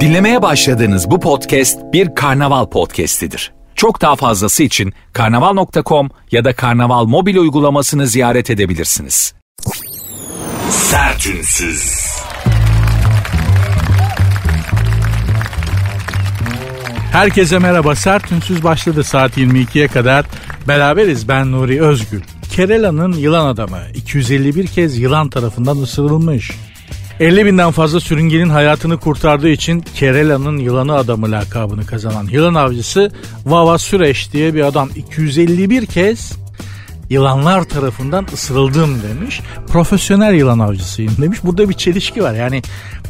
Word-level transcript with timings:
Dinlemeye 0.00 0.42
başladığınız 0.42 1.10
bu 1.10 1.20
podcast 1.20 1.78
bir 1.92 2.14
karnaval 2.14 2.66
podcastidir. 2.66 3.52
Çok 3.74 4.00
daha 4.00 4.16
fazlası 4.16 4.62
için 4.62 4.92
karnaval.com 5.12 6.10
ya 6.30 6.44
da 6.44 6.52
karnaval 6.52 7.04
mobil 7.04 7.36
uygulamasını 7.36 8.06
ziyaret 8.06 8.50
edebilirsiniz. 8.50 9.34
Sertünsüz. 10.70 12.10
Herkese 17.12 17.58
merhaba. 17.58 17.94
Sert 17.94 18.32
Ünsüz 18.32 18.64
başladı 18.64 19.04
saat 19.04 19.38
22'ye 19.38 19.88
kadar. 19.88 20.26
Beraberiz 20.68 21.28
ben 21.28 21.52
Nuri 21.52 21.82
Özgül. 21.82 22.22
Kerala'nın 22.52 23.12
yılan 23.12 23.46
adamı 23.46 23.78
251 23.94 24.66
kez 24.66 24.98
yılan 24.98 25.30
tarafından 25.30 25.76
ısırılmış. 25.76 26.50
50 27.20 27.46
binden 27.46 27.70
fazla 27.70 28.00
sürüngenin 28.00 28.48
hayatını 28.48 29.00
kurtardığı 29.00 29.48
için 29.48 29.84
Kerala'nın 29.94 30.58
yılanı 30.58 30.94
adamı 30.94 31.30
lakabını 31.30 31.86
kazanan 31.86 32.26
yılan 32.26 32.54
avcısı 32.54 33.12
Vava 33.46 33.78
Süreş 33.78 34.32
diye 34.32 34.54
bir 34.54 34.60
adam 34.60 34.88
251 34.96 35.86
kez 35.86 36.32
yılanlar 37.10 37.64
tarafından 37.64 38.26
ısırıldım 38.34 39.02
demiş. 39.02 39.40
Profesyonel 39.68 40.34
yılan 40.34 40.58
avcısıyım 40.58 41.16
demiş. 41.22 41.38
Burada 41.44 41.68
bir 41.68 41.74
çelişki 41.74 42.22
var. 42.22 42.34
Yani 42.34 42.62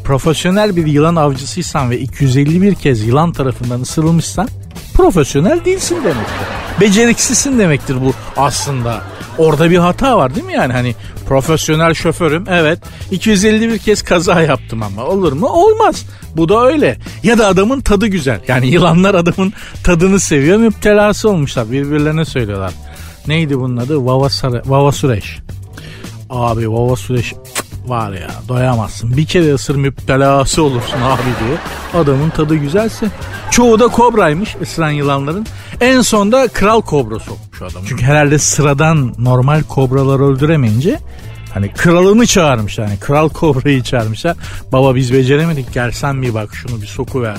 profesyonel 0.03 0.75
bir 0.75 0.85
yılan 0.85 1.15
avcısıysan 1.15 1.89
ve 1.89 1.99
251 1.99 2.75
kez 2.75 3.07
yılan 3.07 3.31
tarafından 3.31 3.81
ısırılmışsan 3.81 4.47
profesyonel 4.93 5.65
değilsin 5.65 5.95
demektir. 5.95 6.47
Beceriksizsin 6.81 7.59
demektir 7.59 8.01
bu 8.01 8.13
aslında. 8.37 9.01
Orada 9.41 9.71
bir 9.71 9.77
hata 9.77 10.17
var 10.17 10.35
değil 10.35 10.45
mi 10.45 10.53
yani 10.53 10.73
hani 10.73 10.95
profesyonel 11.27 11.93
şoförüm 11.93 12.45
evet 12.49 12.79
251 13.11 13.77
kez 13.77 14.01
kaza 14.01 14.41
yaptım 14.41 14.83
ama 14.83 15.05
olur 15.05 15.33
mu? 15.33 15.47
Olmaz. 15.47 16.05
Bu 16.37 16.49
da 16.49 16.65
öyle. 16.65 16.97
Ya 17.23 17.37
da 17.37 17.47
adamın 17.47 17.81
tadı 17.81 18.07
güzel. 18.07 18.39
Yani 18.47 18.67
yılanlar 18.67 19.15
adamın 19.15 19.53
tadını 19.83 20.19
seviyor 20.19 20.57
müptelası 20.57 21.29
olmuşlar 21.29 21.71
birbirlerine 21.71 22.25
söylüyorlar. 22.25 22.73
Neydi 23.27 23.59
bunun 23.59 23.77
adı? 23.77 24.05
Vava, 24.05 24.29
Sare, 24.29 24.61
Vava 24.65 24.91
Süreş. 24.91 25.39
Abi 26.29 26.71
Vava 26.71 26.95
Süreş 26.95 27.33
var 27.85 28.11
ya 28.11 28.29
doyamazsın. 28.47 29.17
Bir 29.17 29.25
kere 29.25 29.53
ısır 29.53 29.75
müptelası 29.75 30.63
olursun 30.63 31.01
abi 31.01 31.21
diye. 31.45 31.57
Adamın 32.01 32.29
tadı 32.29 32.55
güzelse. 32.55 33.07
Çoğu 33.51 33.79
da 33.79 33.87
kobraymış 33.87 34.55
ısıran 34.61 34.91
yılanların. 34.91 35.45
En 35.81 36.01
sonda 36.01 36.47
kral 36.47 36.81
kobra 36.81 37.19
sokmuş 37.19 37.61
adam. 37.61 37.83
Çünkü 37.87 38.05
herhalde 38.05 38.39
sıradan 38.39 39.13
normal 39.17 39.63
kobraları 39.63 40.25
öldüremeyince 40.25 40.99
Hani 41.53 41.73
kralını 41.73 42.27
çağırmış 42.27 42.77
yani 42.77 42.97
kral 42.99 43.29
kobrayı 43.29 43.83
çağırmışlar. 43.83 44.37
Baba 44.71 44.95
biz 44.95 45.13
beceremedik 45.13 45.73
gelsen 45.73 46.21
bir 46.21 46.33
bak 46.33 46.49
şunu 46.53 46.81
bir 46.81 46.87
soku 46.87 47.21
ver. 47.21 47.37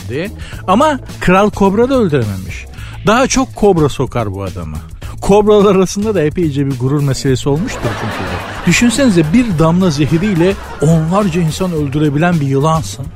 Ama 0.67 1.01
kral 1.21 1.51
kobra 1.51 1.91
da 1.91 1.95
öldürememiş. 1.95 2.67
Daha 3.07 3.27
çok 3.27 3.57
kobra 3.57 3.89
sokar 3.89 4.35
bu 4.35 4.43
adamı. 4.43 4.77
Kobralar 5.21 5.77
arasında 5.77 6.15
da 6.15 6.23
epeyce 6.23 6.67
bir 6.67 6.79
gurur 6.79 7.03
meselesi 7.03 7.49
olmuştur 7.49 7.91
çünkü. 8.01 8.52
Düşünsenize 8.67 9.33
bir 9.33 9.59
damla 9.59 9.91
zehiriyle 9.91 10.55
onlarca 10.81 11.41
insan 11.41 11.73
öldürebilen 11.73 12.41
bir 12.41 12.47
yılansın. 12.47 13.07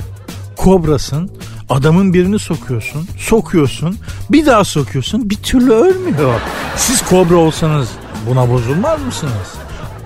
Kobrasın. 0.57 1.31
Adamın 1.69 2.15
birini 2.15 2.39
sokuyorsun, 2.39 3.09
sokuyorsun, 3.19 3.99
bir 4.31 4.47
daha 4.47 4.65
sokuyorsun, 4.65 5.31
bir 5.31 5.37
türlü 5.37 5.73
ölmüyor. 5.73 6.41
Siz 6.77 7.03
kobra 7.03 7.37
olsanız 7.37 7.89
buna 8.31 8.51
bozulmaz 8.51 9.03
mısınız? 9.03 9.55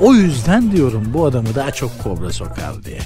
O 0.00 0.14
yüzden 0.14 0.72
diyorum 0.72 1.05
bu 1.14 1.27
adamı 1.27 1.55
daha 1.55 1.70
çok 1.70 2.02
kobra 2.02 2.33
sokar 2.33 2.84
diye. 2.84 2.98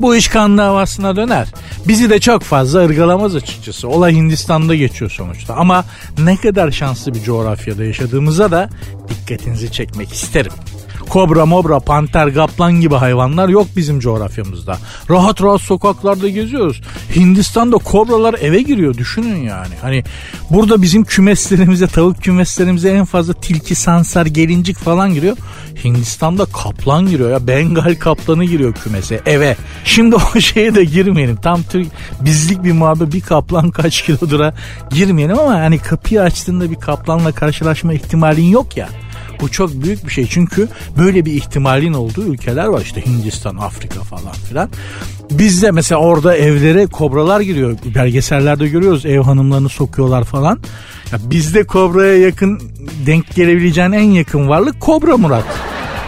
Bu 0.00 0.16
iş 0.16 0.28
kan 0.28 0.58
davasına 0.58 1.16
döner. 1.16 1.48
Bizi 1.88 2.10
de 2.10 2.20
çok 2.20 2.42
fazla 2.42 2.84
ırgalamaz 2.84 3.36
açıkçası. 3.36 3.88
Olay 3.88 4.14
Hindistan'da 4.14 4.74
geçiyor 4.74 5.10
sonuçta. 5.10 5.54
Ama 5.54 5.84
ne 6.18 6.36
kadar 6.36 6.70
şanslı 6.70 7.14
bir 7.14 7.22
coğrafyada 7.22 7.84
yaşadığımıza 7.84 8.50
da 8.50 8.70
dikkatinizi 9.08 9.72
çekmek 9.72 10.12
isterim. 10.12 10.52
Kobra, 11.14 11.46
mobra, 11.46 11.80
panter, 11.80 12.34
kaplan 12.34 12.80
gibi 12.80 12.94
hayvanlar 12.94 13.48
yok 13.48 13.66
bizim 13.76 14.00
coğrafyamızda. 14.00 14.78
Rahat 15.10 15.42
rahat 15.42 15.60
sokaklarda 15.60 16.28
geziyoruz. 16.28 16.80
Hindistan'da 17.16 17.76
kobralar 17.76 18.34
eve 18.40 18.62
giriyor 18.62 18.94
düşünün 18.94 19.36
yani. 19.36 19.74
Hani 19.82 20.04
burada 20.50 20.82
bizim 20.82 21.04
kümeslerimize, 21.04 21.86
tavuk 21.86 22.22
kümeslerimize 22.22 22.90
en 22.90 23.04
fazla 23.04 23.32
tilki, 23.34 23.74
sansar, 23.74 24.26
gelincik 24.26 24.78
falan 24.78 25.14
giriyor. 25.14 25.36
Hindistan'da 25.84 26.44
kaplan 26.44 27.06
giriyor 27.06 27.30
ya. 27.30 27.46
Bengal 27.46 27.94
kaplanı 27.94 28.44
giriyor 28.44 28.74
kümese 28.74 29.20
eve. 29.26 29.56
Şimdi 29.84 30.16
o 30.16 30.40
şeye 30.40 30.74
de 30.74 30.84
girmeyelim. 30.84 31.36
Tam 31.36 31.62
Türk 31.62 31.86
bizlik 32.20 32.64
bir 32.64 32.72
muhabbet 32.72 33.12
bir 33.12 33.20
kaplan 33.20 33.70
kaç 33.70 34.02
kilodura 34.02 34.54
girmeyelim 34.90 35.38
ama 35.38 35.52
hani 35.52 35.78
kapıyı 35.78 36.22
açtığında 36.22 36.70
bir 36.70 36.80
kaplanla 36.80 37.32
karşılaşma 37.32 37.94
ihtimalin 37.94 38.48
yok 38.48 38.76
ya. 38.76 38.88
Bu 39.44 39.50
çok 39.50 39.82
büyük 39.82 40.06
bir 40.06 40.10
şey 40.12 40.26
çünkü 40.26 40.68
böyle 40.98 41.24
bir 41.24 41.32
ihtimalin 41.32 41.92
olduğu 41.92 42.24
ülkeler 42.24 42.66
var 42.66 42.80
işte 42.80 43.06
Hindistan, 43.06 43.56
Afrika 43.56 44.00
falan 44.00 44.32
filan. 44.48 44.68
Bizde 45.30 45.70
mesela 45.70 46.00
orada 46.00 46.36
evlere 46.36 46.86
kobralar 46.86 47.40
giriyor. 47.40 47.78
Belgesellerde 47.94 48.68
görüyoruz 48.68 49.06
ev 49.06 49.20
hanımlarını 49.20 49.68
sokuyorlar 49.68 50.24
falan. 50.24 50.60
Ya 51.12 51.18
bizde 51.30 51.64
kobraya 51.64 52.18
yakın 52.18 52.60
denk 53.06 53.34
gelebileceğin 53.34 53.92
en 53.92 54.10
yakın 54.10 54.48
varlık 54.48 54.80
Kobra 54.80 55.16
Murat. 55.16 55.44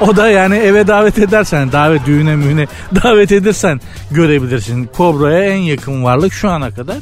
O 0.01 0.17
da 0.17 0.29
yani 0.29 0.57
eve 0.57 0.87
davet 0.87 1.19
edersen, 1.19 1.73
davet 1.73 2.07
düğüne 2.07 2.37
mühüne 2.37 2.67
davet 3.03 3.33
edersen 3.33 3.81
görebilirsin. 4.11 4.89
Kobra'ya 4.97 5.45
en 5.45 5.63
yakın 5.63 6.05
varlık 6.05 6.33
şu 6.33 6.51
ana 6.51 6.71
kadar 6.71 6.97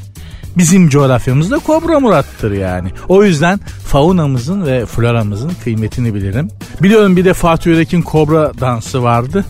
bizim 0.56 0.88
coğrafyamızda 0.88 1.58
Kobra 1.58 2.00
Murat'tır 2.00 2.52
yani. 2.52 2.88
O 3.08 3.24
yüzden 3.24 3.60
faunamızın 3.86 4.66
ve 4.66 4.86
floramızın 4.86 5.52
kıymetini 5.64 6.14
bilirim. 6.14 6.50
Biliyorum 6.82 7.16
bir 7.16 7.24
de 7.24 7.34
Fatih 7.34 7.66
Yürek'in 7.66 8.02
Kobra 8.02 8.52
dansı 8.60 9.02
vardı. 9.02 9.44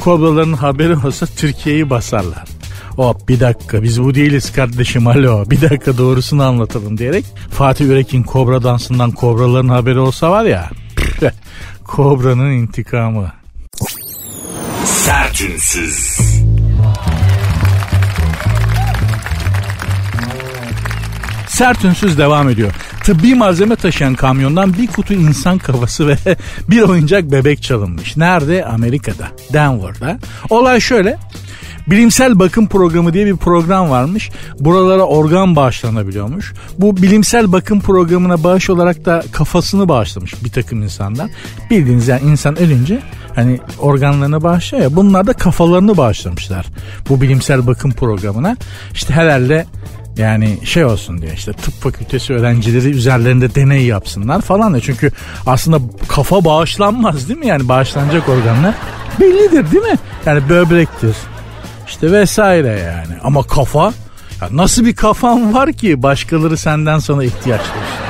Kobraların 0.00 0.52
haberi 0.52 0.96
olsa 1.06 1.26
Türkiye'yi 1.26 1.90
basarlar. 1.90 2.44
Hop 2.96 3.28
bir 3.28 3.40
dakika 3.40 3.82
biz 3.82 4.02
bu 4.02 4.14
değiliz 4.14 4.52
kardeşim 4.52 5.06
alo 5.06 5.50
bir 5.50 5.60
dakika 5.60 5.98
doğrusunu 5.98 6.42
anlatalım 6.42 6.98
diyerek 6.98 7.24
Fatih 7.50 7.84
Yürek'in 7.84 8.22
kobra 8.22 8.62
dansından 8.62 9.10
kobraların 9.10 9.68
haberi 9.68 9.98
olsa 9.98 10.30
var 10.30 10.44
ya 10.44 10.70
kobranın 11.84 12.50
intikamı. 12.50 13.32
Sertünsüz. 14.84 16.31
Sert 21.52 21.84
ünsüz 21.84 22.18
devam 22.18 22.48
ediyor. 22.48 22.72
Tıbbi 23.04 23.34
malzeme 23.34 23.76
taşıyan 23.76 24.14
kamyondan 24.14 24.74
bir 24.74 24.86
kutu 24.86 25.14
insan 25.14 25.58
kafası 25.58 26.08
ve 26.08 26.16
bir 26.70 26.82
oyuncak 26.82 27.32
bebek 27.32 27.62
çalınmış. 27.62 28.16
Nerede? 28.16 28.64
Amerika'da. 28.64 29.28
Denver'da. 29.52 30.18
Olay 30.50 30.80
şöyle. 30.80 31.18
Bilimsel 31.86 32.38
bakım 32.38 32.68
programı 32.68 33.12
diye 33.12 33.26
bir 33.26 33.36
program 33.36 33.90
varmış. 33.90 34.30
Buralara 34.58 35.02
organ 35.02 35.56
bağışlanabiliyormuş. 35.56 36.52
Bu 36.78 36.96
bilimsel 36.96 37.52
bakım 37.52 37.80
programına 37.80 38.44
bağış 38.44 38.70
olarak 38.70 39.04
da 39.04 39.22
kafasını 39.32 39.88
bağışlamış 39.88 40.44
bir 40.44 40.50
takım 40.50 40.82
insanlar. 40.82 41.30
Bildiğiniz 41.70 42.08
yani 42.08 42.22
insan 42.22 42.58
ölünce 42.58 42.98
hani 43.34 43.60
organlarını 43.78 44.42
bağışlıyor 44.42 44.84
ya 44.84 44.96
bunlar 44.96 45.26
da 45.26 45.32
kafalarını 45.32 45.96
bağışlamışlar. 45.96 46.66
Bu 47.08 47.20
bilimsel 47.20 47.66
bakım 47.66 47.92
programına. 47.92 48.56
İşte 48.94 49.14
herhalde 49.14 49.66
yani 50.16 50.58
şey 50.64 50.84
olsun 50.84 51.22
diye 51.22 51.32
işte 51.32 51.52
tıp 51.52 51.74
fakültesi 51.74 52.32
öğrencileri 52.32 52.90
üzerlerinde 52.90 53.54
deney 53.54 53.84
yapsınlar 53.84 54.40
falan 54.40 54.74
da 54.74 54.80
çünkü 54.80 55.10
aslında 55.46 55.80
kafa 56.08 56.44
bağışlanmaz 56.44 57.28
değil 57.28 57.38
mi 57.38 57.46
yani 57.46 57.68
bağışlanacak 57.68 58.28
organlar 58.28 58.74
bellidir 59.20 59.70
değil 59.72 59.84
mi? 59.84 59.98
Yani 60.26 60.48
böbrektir 60.48 61.16
işte 61.88 62.12
vesaire 62.12 62.80
yani 62.80 63.20
ama 63.22 63.42
kafa 63.42 63.92
ya 64.40 64.48
nasıl 64.50 64.84
bir 64.84 64.96
kafam 64.96 65.54
var 65.54 65.72
ki 65.72 66.02
başkaları 66.02 66.56
senden 66.56 66.98
sonra 66.98 67.24
ihtiyaç 67.24 67.60
duysun. 67.60 68.02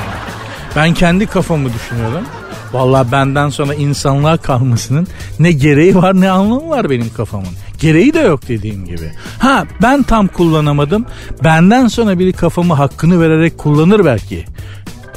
Ben 0.77 0.95
kendi 0.95 1.27
kafamı 1.27 1.69
düşünüyorum. 1.75 2.25
Valla 2.73 3.13
benden 3.13 3.49
sonra 3.49 3.75
insanlığa 3.75 4.37
kalmasının 4.37 5.07
ne 5.39 5.53
gereği 5.53 5.95
var 5.95 6.21
ne 6.21 6.31
anlamı 6.31 6.69
var 6.69 6.91
benim 6.91 7.15
kafamın. 7.17 7.49
Gereği 7.83 8.15
de 8.15 8.21
yok 8.21 8.49
dediğim 8.49 8.85
gibi. 8.85 9.13
Ha 9.39 9.65
ben 9.83 10.03
tam 10.03 10.29
kullanamadım. 10.29 11.07
Benden 11.45 11.87
sonra 11.87 12.19
biri 12.19 12.33
kafamı 12.33 12.75
hakkını 12.75 13.21
vererek 13.21 13.59
kullanır 13.59 14.05
belki. 14.05 14.45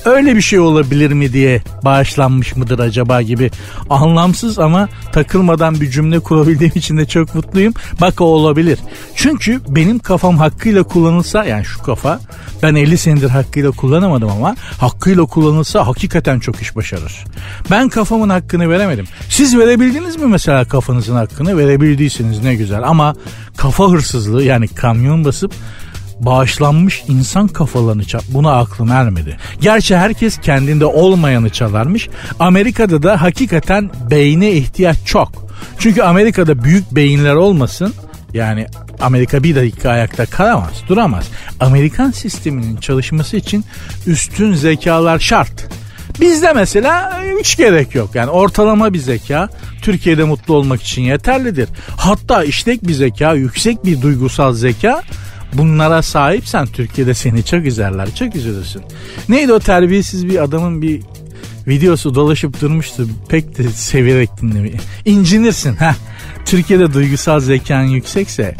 Öyle 0.06 0.36
bir 0.36 0.42
şey 0.42 0.60
olabilir 0.60 1.12
mi 1.12 1.34
diye 1.34 1.62
bağışlanmış 1.84 2.56
mıdır 2.56 2.80
acaba 2.80 3.22
gibi 3.22 3.52
anlamsız 3.90 4.60
ama 4.60 4.90
takılmadan 5.12 5.82
bir 5.82 5.92
cümle 5.92 6.20
kurabildiğim 6.20 6.74
için 6.76 6.98
de 6.98 7.06
çok 7.06 7.36
mutluyum. 7.36 7.74
Bak 8.02 8.22
o 8.22 8.26
olabilir. 8.26 8.80
Çünkü 9.16 9.62
benim 9.68 10.00
kafam 10.00 10.38
hakkıyla 10.38 10.84
kullanılsa 10.84 11.46
yani 11.46 11.66
şu 11.66 11.84
kafa 11.84 12.20
ben 12.64 12.76
50 12.76 12.98
senedir 12.98 13.30
hakkıyla 13.30 13.72
kullanamadım 13.72 14.30
ama 14.30 14.56
hakkıyla 14.78 15.26
kullanılsa 15.26 15.88
hakikaten 15.88 16.40
çok 16.40 16.62
iş 16.62 16.76
başarır. 16.76 17.24
Ben 17.72 17.90
kafamın 17.90 18.30
hakkını 18.30 18.70
veremedim. 18.70 19.06
Siz 19.30 19.58
verebildiniz 19.58 20.16
mi 20.16 20.28
mesela 20.28 20.66
kafanızın 20.66 21.16
hakkını? 21.16 21.58
Verebildiyseniz 21.58 22.44
ne 22.44 22.56
güzel 22.56 22.84
ama 22.84 23.16
kafa 23.58 23.90
hırsızlığı 23.90 24.44
yani 24.44 24.68
kamyon 24.68 25.26
basıp 25.26 25.54
bağışlanmış 26.26 27.04
insan 27.08 27.48
kafalarını 27.48 28.04
çal. 28.04 28.20
Buna 28.30 28.52
aklım 28.58 28.92
ermedi. 28.92 29.38
Gerçi 29.62 29.98
herkes 29.98 30.38
kendinde 30.42 30.86
olmayanı 30.86 31.50
çalarmış. 31.50 32.10
Amerika'da 32.40 33.04
da 33.04 33.22
hakikaten 33.22 33.92
beyne 34.12 34.52
ihtiyaç 34.52 34.98
çok. 35.06 35.46
Çünkü 35.80 36.02
Amerika'da 36.02 36.64
büyük 36.64 36.92
beyinler 36.92 37.36
olmasın 37.36 37.94
yani 38.34 38.68
Amerika 39.02 39.44
bir 39.44 39.56
dakika 39.56 39.90
ayakta 39.90 40.26
kalamaz, 40.26 40.74
duramaz. 40.90 41.30
Amerikan 41.60 42.12
sisteminin 42.12 42.78
çalışması 42.78 43.38
için 43.38 43.66
üstün 44.08 44.54
zekalar 44.54 45.20
şart. 45.20 45.68
Bizde 46.22 46.54
mesela 46.54 47.22
hiç 47.40 47.58
gerek 47.58 47.96
yok. 47.96 48.10
Yani 48.16 48.30
ortalama 48.30 48.94
bir 48.94 49.00
zeka 49.00 49.50
Türkiye'de 49.82 50.24
mutlu 50.24 50.54
olmak 50.54 50.82
için 50.82 51.02
yeterlidir. 51.02 51.70
Hatta 51.98 52.44
işlek 52.44 52.88
bir 52.88 52.94
zeka, 52.94 53.34
yüksek 53.34 53.86
bir 53.86 54.02
duygusal 54.02 54.54
zeka 54.54 55.02
bunlara 55.58 56.02
sahipsen 56.02 56.66
Türkiye'de 56.66 57.14
seni 57.14 57.46
çok 57.46 57.66
üzerler, 57.66 58.16
çok 58.16 58.36
üzülürsün. 58.36 58.82
Neydi 59.30 59.54
o 59.54 59.60
terbiyesiz 59.60 60.28
bir 60.28 60.44
adamın 60.44 60.82
bir 60.82 61.02
videosu 61.68 62.16
dolaşıp 62.16 62.62
durmuştu. 62.62 63.08
Pek 63.30 63.58
de 63.58 63.64
severek 63.70 64.30
dinlemeyi. 64.42 64.80
İncinirsin. 65.06 65.76
Heh. 65.76 65.94
Türkiye'de 66.46 66.94
duygusal 66.94 67.40
zekan 67.40 67.84
yüksekse 67.84 68.56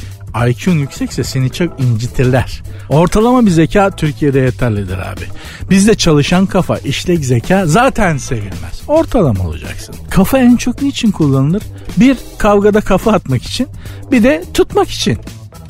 IQ'un 0.48 0.80
yüksekse 0.80 1.24
seni 1.24 1.50
çok 1.50 1.80
incitirler. 1.80 2.64
Ortalama 2.90 3.46
bir 3.46 3.52
zeka 3.52 3.92
Türkiye'de 3.92 4.40
yeterlidir 4.40 4.98
abi. 4.98 5.26
Bizde 5.70 5.96
çalışan 5.96 6.46
kafa, 6.46 6.78
işlek 6.78 7.26
zeka 7.26 7.68
zaten 7.68 8.18
sevilmez. 8.18 8.82
Ortalama 8.88 9.44
olacaksın. 9.44 9.96
Kafa 10.10 10.40
en 10.40 10.56
çok 10.56 10.82
niçin 10.82 11.12
kullanılır? 11.12 11.64
Bir, 11.98 12.18
kavgada 12.38 12.82
kafa 12.82 13.12
atmak 13.12 13.44
için. 13.44 13.68
Bir 14.12 14.24
de 14.24 14.44
tutmak 14.54 14.90
için. 14.90 15.18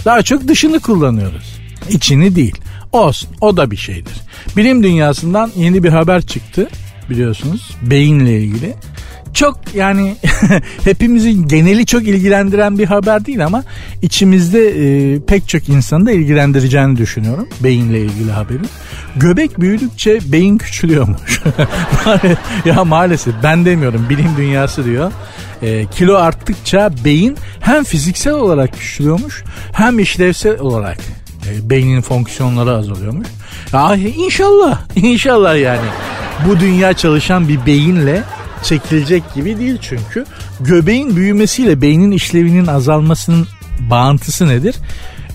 Daha 0.06 0.22
çok 0.22 0.48
dışını 0.48 0.80
kullanıyoruz. 0.80 1.60
İçini 1.90 2.36
değil. 2.36 2.56
Olsun 2.92 3.30
o 3.42 3.58
da 3.58 3.72
bir 3.72 3.78
şeydir. 3.78 4.14
Bilim 4.58 4.84
dünyasından 4.84 5.52
yeni 5.56 5.84
bir 5.84 5.90
haber 5.90 6.22
çıktı 6.22 6.68
biliyorsunuz 7.10 7.78
beyinle 7.82 8.40
ilgili. 8.42 8.74
Çok 9.34 9.60
yani 9.76 10.16
hepimizin 10.84 11.48
geneli 11.48 11.86
çok 11.86 12.04
ilgilendiren 12.04 12.78
bir 12.78 12.86
haber 12.86 13.26
değil 13.26 13.46
ama 13.46 13.64
içimizde 14.02 14.70
e, 14.70 15.20
pek 15.20 15.50
çok 15.50 15.70
insanı 15.70 16.06
da 16.06 16.12
ilgilendireceğini 16.12 16.98
düşünüyorum 16.98 17.48
beyinle 17.60 18.00
ilgili 18.00 18.32
haberin. 18.32 18.70
Göbek 19.16 19.60
büyüdükçe 19.60 20.20
beyin 20.26 20.58
küçülüyormuş. 20.58 21.42
ya 22.66 22.84
maalesef 22.84 23.34
ben 23.44 23.66
demiyorum 23.66 24.06
bilim 24.10 24.30
dünyası 24.38 24.86
diyor. 24.86 25.12
E, 25.62 25.86
kilo 25.86 26.16
arttıkça 26.16 26.92
beyin 27.06 27.38
hem 27.66 27.84
fiziksel 27.84 28.34
olarak 28.34 28.74
küçülüyormuş 28.74 29.44
hem 29.72 30.00
işlevsel 30.00 30.60
olarak 30.60 30.98
e, 31.50 31.70
beynin 31.70 32.02
fonksiyonları 32.02 32.76
azalıyormuş. 32.76 33.28
Ya 33.74 33.96
inşallah, 33.96 34.82
inşallah 34.96 35.60
yani. 35.60 35.88
Bu 36.48 36.60
dünya 36.60 36.94
çalışan 36.94 37.48
bir 37.48 37.66
beyinle 37.66 38.24
çekilecek 38.64 39.34
gibi 39.36 39.60
değil 39.60 39.78
çünkü. 39.82 40.26
Göbeğin 40.60 41.16
büyümesiyle 41.16 41.82
beynin 41.82 42.12
işlevinin 42.12 42.68
azalmasının 42.68 43.48
bağıntısı 43.80 44.48
nedir? 44.48 44.76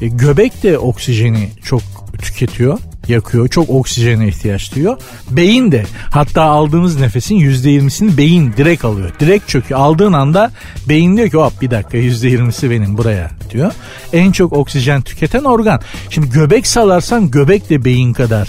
E, 0.00 0.08
göbek 0.08 0.62
de 0.62 0.78
oksijeni 0.78 1.48
çok 1.64 1.82
tüketiyor 2.22 2.78
yakıyor. 3.08 3.48
Çok 3.48 3.70
oksijene 3.70 4.28
ihtiyaç 4.28 4.74
duyuyor. 4.74 4.96
Beyin 5.30 5.72
de 5.72 5.84
hatta 6.10 6.42
aldığımız 6.42 7.00
nefesin 7.00 7.36
%20'sini 7.36 8.16
beyin 8.16 8.52
direkt 8.56 8.84
alıyor. 8.84 9.10
Direkt 9.20 9.48
çöküyor. 9.48 9.80
Aldığın 9.80 10.12
anda 10.12 10.50
beyin 10.88 11.16
diyor 11.16 11.28
ki 11.28 11.36
hop 11.36 11.62
bir 11.62 11.70
dakika 11.70 11.98
%20'si 11.98 12.70
benim 12.70 12.98
buraya 12.98 13.30
diyor. 13.50 13.72
En 14.12 14.32
çok 14.32 14.52
oksijen 14.52 15.02
tüketen 15.02 15.44
organ. 15.44 15.80
Şimdi 16.10 16.30
göbek 16.30 16.66
salarsan 16.66 17.30
göbek 17.30 17.70
de 17.70 17.84
beyin 17.84 18.12
kadar 18.12 18.48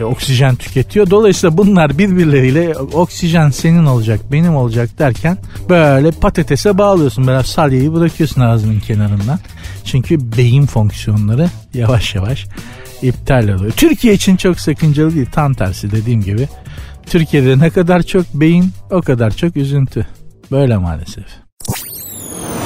e, 0.00 0.04
oksijen 0.04 0.56
tüketiyor. 0.56 1.10
Dolayısıyla 1.10 1.58
bunlar 1.58 1.98
birbirleriyle 1.98 2.78
oksijen 2.78 3.50
senin 3.50 3.84
olacak 3.84 4.20
benim 4.32 4.56
olacak 4.56 4.98
derken 4.98 5.38
böyle 5.68 6.10
patatese 6.10 6.78
bağlıyorsun. 6.78 7.26
Böyle 7.26 7.42
salyayı 7.42 7.94
bırakıyorsun 7.94 8.40
ağzının 8.40 8.80
kenarından. 8.80 9.38
Çünkü 9.84 10.36
beyin 10.36 10.66
fonksiyonları 10.66 11.50
yavaş 11.74 12.14
yavaş 12.14 12.46
iptal 13.02 13.48
oluyor. 13.48 13.72
Türkiye 13.72 14.14
için 14.14 14.36
çok 14.36 14.60
sakıncalı 14.60 15.14
değil. 15.14 15.26
Tam 15.32 15.54
tersi 15.54 15.90
dediğim 15.90 16.20
gibi. 16.22 16.48
Türkiye'de 17.06 17.58
ne 17.58 17.70
kadar 17.70 18.02
çok 18.02 18.34
beyin 18.34 18.70
o 18.90 19.02
kadar 19.02 19.30
çok 19.30 19.56
üzüntü. 19.56 20.06
Böyle 20.50 20.76
maalesef. 20.76 21.24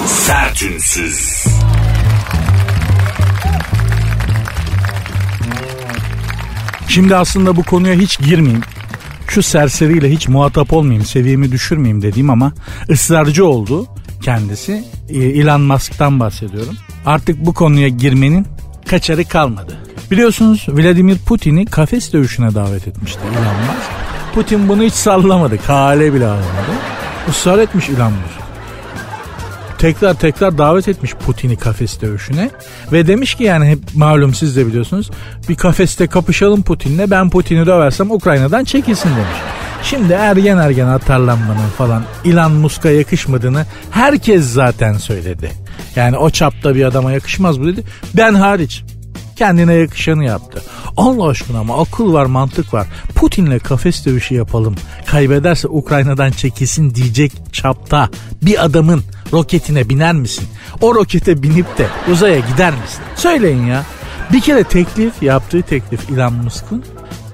Sertünsüz. 0.06 1.44
Şimdi 6.88 7.16
aslında 7.16 7.56
bu 7.56 7.62
konuya 7.62 7.94
hiç 7.94 8.18
girmeyeyim. 8.18 8.62
Şu 9.28 9.42
serseriyle 9.42 10.10
hiç 10.10 10.28
muhatap 10.28 10.72
olmayayım, 10.72 11.04
seviyemi 11.04 11.52
düşürmeyeyim 11.52 12.02
dediğim 12.02 12.30
ama 12.30 12.52
ısrarcı 12.90 13.46
oldu 13.46 13.86
kendisi. 14.22 14.84
Ee, 15.08 15.18
Elon 15.18 15.60
Musk'tan 15.60 16.20
bahsediyorum. 16.20 16.74
Artık 17.06 17.46
bu 17.46 17.54
konuya 17.54 17.88
girmenin 17.88 18.46
kaçarı 18.86 19.24
kalmadı. 19.24 19.85
Biliyorsunuz 20.10 20.66
Vladimir 20.68 21.18
Putin'i 21.18 21.66
kafes 21.66 22.12
dövüşüne 22.12 22.54
davet 22.54 22.88
etmişti 22.88 23.20
Elon 23.20 23.56
Musk. 23.56 23.90
Putin 24.34 24.68
bunu 24.68 24.82
hiç 24.82 24.94
sallamadı. 24.94 25.58
Kale 25.66 26.14
bile 26.14 26.26
almadı. 26.26 26.72
Israr 27.28 27.58
etmiş 27.58 27.88
Elon 27.88 28.12
Musk 28.12 28.46
tekrar 29.78 30.14
tekrar 30.14 30.58
davet 30.58 30.88
etmiş 30.88 31.14
Putin'i 31.14 31.56
kafes 31.56 32.00
dövüşüne 32.00 32.50
ve 32.92 33.06
demiş 33.06 33.34
ki 33.34 33.44
yani 33.44 33.66
hep 33.66 33.78
malum 33.94 34.34
siz 34.34 34.56
de 34.56 34.66
biliyorsunuz 34.66 35.10
bir 35.48 35.54
kafeste 35.54 36.06
kapışalım 36.06 36.62
Putin'le 36.62 37.10
ben 37.10 37.30
Putin'i 37.30 37.66
döversem 37.66 38.10
Ukrayna'dan 38.10 38.64
çekilsin 38.64 39.10
demiş. 39.10 39.38
Şimdi 39.82 40.12
ergen 40.12 40.58
ergen 40.58 40.86
atarlanmanın 40.86 41.68
falan 41.78 42.02
Elon 42.24 42.52
Musk'a 42.52 42.90
yakışmadığını 42.90 43.66
herkes 43.90 44.44
zaten 44.44 44.92
söyledi. 44.92 45.50
Yani 45.96 46.18
o 46.18 46.30
çapta 46.30 46.74
bir 46.74 46.84
adama 46.84 47.12
yakışmaz 47.12 47.60
bu 47.60 47.66
dedi. 47.66 47.84
Ben 48.14 48.34
hariç 48.34 48.84
kendine 49.36 49.74
yakışanı 49.74 50.24
yaptı. 50.24 50.62
Allah 50.96 51.28
aşkına 51.28 51.58
ama 51.58 51.82
akıl 51.82 52.12
var 52.12 52.26
mantık 52.26 52.74
var. 52.74 52.86
Putin'le 53.14 53.58
kafes 53.58 54.06
dövüşü 54.06 54.34
yapalım. 54.34 54.74
Kaybederse 55.06 55.68
Ukrayna'dan 55.68 56.30
çekilsin 56.30 56.94
diyecek 56.94 57.32
çapta 57.52 58.08
bir 58.42 58.64
adamın 58.64 59.02
roketine 59.32 59.88
biner 59.88 60.14
misin? 60.14 60.48
O 60.80 60.94
rokete 60.94 61.42
binip 61.42 61.78
de 61.78 61.86
uzaya 62.12 62.38
gider 62.38 62.72
misin? 62.72 63.00
Söyleyin 63.16 63.66
ya. 63.66 63.84
Bir 64.32 64.40
kere 64.40 64.64
teklif 64.64 65.22
yaptığı 65.22 65.62
teklif 65.62 66.10
Elon 66.10 66.32
Musk'un 66.32 66.84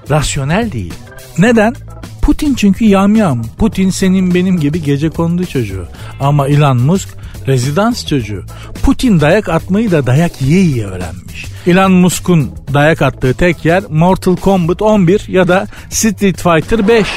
rasyonel 0.09 0.71
değil. 0.71 0.93
Neden? 1.37 1.75
Putin 2.21 2.55
çünkü 2.55 2.85
yamyam. 2.85 3.41
Putin 3.57 3.89
senin 3.89 4.33
benim 4.33 4.59
gibi 4.59 4.83
gece 4.83 5.09
kondu 5.09 5.45
çocuğu. 5.45 5.85
Ama 6.19 6.47
Elon 6.47 6.77
Musk 6.77 7.09
rezidans 7.47 8.05
çocuğu. 8.05 8.43
Putin 8.83 9.19
dayak 9.19 9.49
atmayı 9.49 9.91
da 9.91 10.05
dayak 10.05 10.41
yiye 10.41 10.61
yiye 10.61 10.85
öğrenmiş. 10.85 11.45
Elon 11.67 11.91
Musk'un 11.91 12.51
dayak 12.73 13.01
attığı 13.01 13.33
tek 13.33 13.65
yer 13.65 13.83
Mortal 13.89 14.35
Kombat 14.35 14.81
11 14.81 15.25
ya 15.27 15.47
da 15.47 15.67
Street 15.89 16.41
Fighter 16.41 16.87
5. 16.87 17.07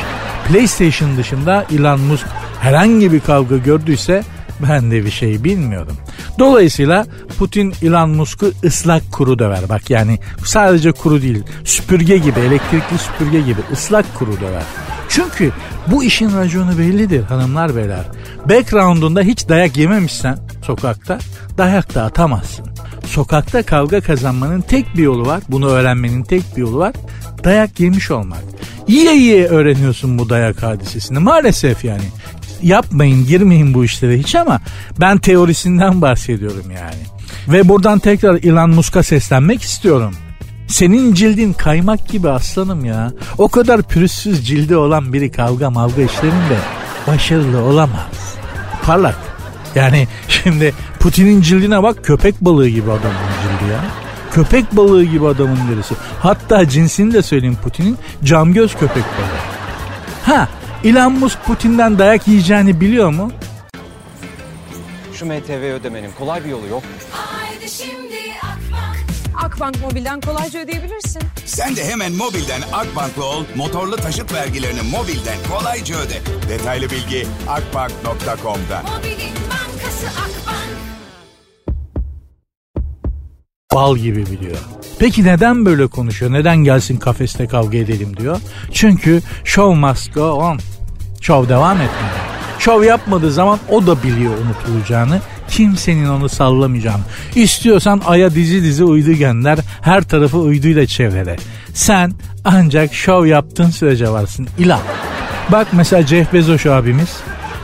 PlayStation 0.49 1.17
dışında 1.17 1.67
Elon 1.75 2.01
Musk 2.01 2.27
herhangi 2.61 3.13
bir 3.13 3.21
kavga 3.21 3.57
gördüyse 3.57 4.23
ben 4.63 4.91
de 4.91 5.05
bir 5.05 5.11
şey 5.11 5.45
bilmiyorum. 5.45 5.97
Dolayısıyla 6.39 7.07
Putin 7.39 7.75
Elon 7.83 8.11
Musk'u 8.11 8.53
ıslak 8.65 9.13
kuru 9.13 9.39
döver. 9.39 9.69
Bak 9.69 9.91
yani 9.91 10.19
sadece 10.45 10.93
kuru 10.93 11.23
değil 11.23 11.43
süpürge 11.65 12.19
gibi 12.19 12.41
elektrikli 12.41 12.99
süpürge 12.99 13.41
gibi 13.41 13.61
ıslak 13.73 14.15
kuru 14.15 14.41
döver. 14.41 14.63
Çünkü 15.09 15.53
bu 15.87 16.05
işin 16.05 16.37
raconu 16.37 16.79
bellidir 16.79 17.23
hanımlar 17.23 17.77
beyler. 17.77 18.05
Background'unda 18.49 19.21
hiç 19.21 19.49
dayak 19.49 19.77
yememişsen 19.77 20.39
sokakta 20.63 21.19
dayak 21.59 21.95
da 21.95 22.03
atamazsın. 22.03 22.67
Sokakta 23.07 23.63
kavga 23.63 24.01
kazanmanın 24.01 24.61
tek 24.61 24.97
bir 24.97 25.03
yolu 25.03 25.27
var. 25.27 25.43
Bunu 25.49 25.69
öğrenmenin 25.69 26.23
tek 26.23 26.57
bir 26.57 26.61
yolu 26.61 26.79
var. 26.79 26.93
Dayak 27.45 27.81
yemiş 27.81 28.11
olmak. 28.11 28.43
Yiye 28.89 29.17
yiye 29.17 29.47
öğreniyorsun 29.47 30.19
bu 30.19 30.29
dayak 30.29 30.63
hadisesini. 30.63 31.19
Maalesef 31.19 31.85
yani. 31.85 32.05
Yapmayın 32.63 33.27
girmeyin 33.27 33.75
bu 33.75 33.85
işlere 33.85 34.19
hiç 34.19 34.35
ama 34.35 34.61
ben 35.01 35.19
teorisinden 35.19 36.03
bahsediyorum 36.03 36.71
yani. 36.71 37.03
Ve 37.49 37.69
buradan 37.69 37.99
tekrar 37.99 38.35
Elon 38.35 38.71
Musk'a 38.71 39.03
seslenmek 39.03 39.63
istiyorum. 39.63 40.15
Senin 40.69 41.15
cildin 41.15 41.53
kaymak 41.53 42.09
gibi 42.09 42.29
aslanım 42.29 42.85
ya. 42.85 43.13
O 43.39 43.49
kadar 43.49 43.83
pürüzsüz 43.83 44.47
cildi 44.47 44.77
olan 44.77 45.13
biri 45.13 45.33
kavga 45.33 45.71
mavga 45.71 46.03
işlerinde 46.03 46.59
başarılı 47.07 47.63
olamaz. 47.63 48.37
Parlak. 48.83 49.17
Yani 49.75 50.09
şimdi 50.29 50.75
Putin'in 51.01 51.43
cildine 51.43 51.83
bak 51.83 52.05
köpek 52.05 52.41
balığı 52.41 52.69
gibi 52.69 52.91
adamın 52.91 53.27
cildi 53.43 53.73
ya. 53.73 53.81
Köpek 54.33 54.77
balığı 54.77 55.05
gibi 55.05 55.27
adamın 55.27 55.59
derisi. 55.71 55.95
Hatta 56.21 56.69
cinsini 56.69 57.13
de 57.15 57.23
söyleyeyim 57.23 57.59
Putin'in 57.63 57.99
cam 58.25 58.53
göz 58.53 58.73
köpek 58.73 59.05
balığı. 59.05 60.37
Ha 60.37 60.49
Elon 60.85 61.13
Musk 61.13 61.45
Putin'den 61.45 61.99
dayak 61.99 62.29
yiyeceğini 62.29 62.81
biliyor 62.81 63.11
mu? 63.11 63.33
Şu 65.15 65.27
MTV 65.27 65.75
ödemenin 65.81 66.11
kolay 66.19 66.45
bir 66.45 66.51
yolu 66.51 66.67
yok. 66.67 66.83
Haydi 67.11 67.71
şimdi 67.71 68.15
Akbank. 69.45 69.81
Mobil'den 69.81 70.21
kolayca 70.21 70.61
ödeyebilirsin. 70.61 71.23
Sen 71.45 71.77
de 71.77 71.85
hemen 71.85 72.13
mobilden 72.13 72.63
Akbank'la 72.73 73.25
ol, 73.25 73.45
motorlu 73.57 73.97
taşıt 73.97 74.33
vergilerini 74.35 74.83
mobilden 74.83 75.39
kolayca 75.51 75.97
öde. 75.97 76.21
Detaylı 76.49 76.91
bilgi 76.91 77.27
akbank.com'da. 77.49 78.83
Mobilin 78.83 79.35
bankası 79.51 80.07
Akbank. 80.07 80.77
Bal 83.75 83.97
gibi 83.97 84.27
biliyor. 84.27 84.57
Peki 84.99 85.25
neden 85.25 85.67
böyle 85.67 85.87
konuşuyor? 85.87 86.33
Neden 86.33 86.57
gelsin 86.57 86.97
kafeste 86.97 87.47
kavga 87.47 87.79
edelim 87.79 88.17
diyor? 88.17 88.41
Çünkü 88.73 89.23
show 89.45 89.81
must 89.81 90.15
go 90.15 90.31
on. 90.31 90.59
Show 91.21 91.49
devam 91.49 91.77
etmeli. 91.77 92.36
Show 92.59 92.87
yapmadığı 92.87 93.33
zaman 93.33 93.59
o 93.71 93.87
da 93.87 94.03
biliyor 94.03 94.33
unutulacağını. 94.39 95.21
Kimsenin 95.49 96.09
onu 96.09 96.29
sallamayacağını. 96.29 97.03
İstiyorsan 97.35 98.03
aya 98.07 98.35
dizi 98.35 98.63
dizi 98.63 98.85
uydu 98.85 99.13
gönder. 99.13 99.59
Her 99.81 100.03
tarafı 100.03 100.39
uyduyla 100.39 100.87
çevrele. 100.87 101.37
Sen 101.75 102.13
ancak 102.45 102.95
show 102.95 103.29
yaptığın 103.29 103.71
sürece 103.71 104.11
varsın. 104.11 104.49
İlah. 104.59 104.81
Bak 105.53 105.67
mesela 105.73 106.07
Jeff 106.07 106.33
Bezos 106.33 106.67
abimiz 106.67 107.17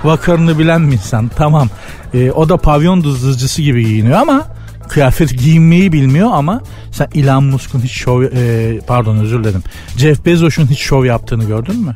vakarını 0.04 0.58
bilen 0.58 0.88
bir 0.88 0.92
insan. 0.92 1.30
Tamam 1.36 1.68
e, 2.14 2.30
o 2.30 2.48
da 2.48 2.56
pavyon 2.56 3.04
dızlıcısı 3.04 3.62
gibi 3.62 3.84
giyiniyor 3.84 4.18
ama 4.18 4.46
kıyafet 4.88 5.38
giyinmeyi 5.38 5.92
bilmiyor 5.92 6.30
ama 6.32 6.62
sen 6.92 7.08
Elon 7.14 7.44
Musk'un 7.44 7.80
hiç 7.80 7.92
şov 7.92 8.22
e, 8.22 8.80
pardon 8.86 9.16
özür 9.16 9.44
dilerim. 9.44 9.62
Jeff 9.96 10.26
Bezos'un 10.26 10.66
hiç 10.66 10.78
şov 10.80 11.04
yaptığını 11.04 11.44
gördün 11.44 11.80
mü? 11.80 11.94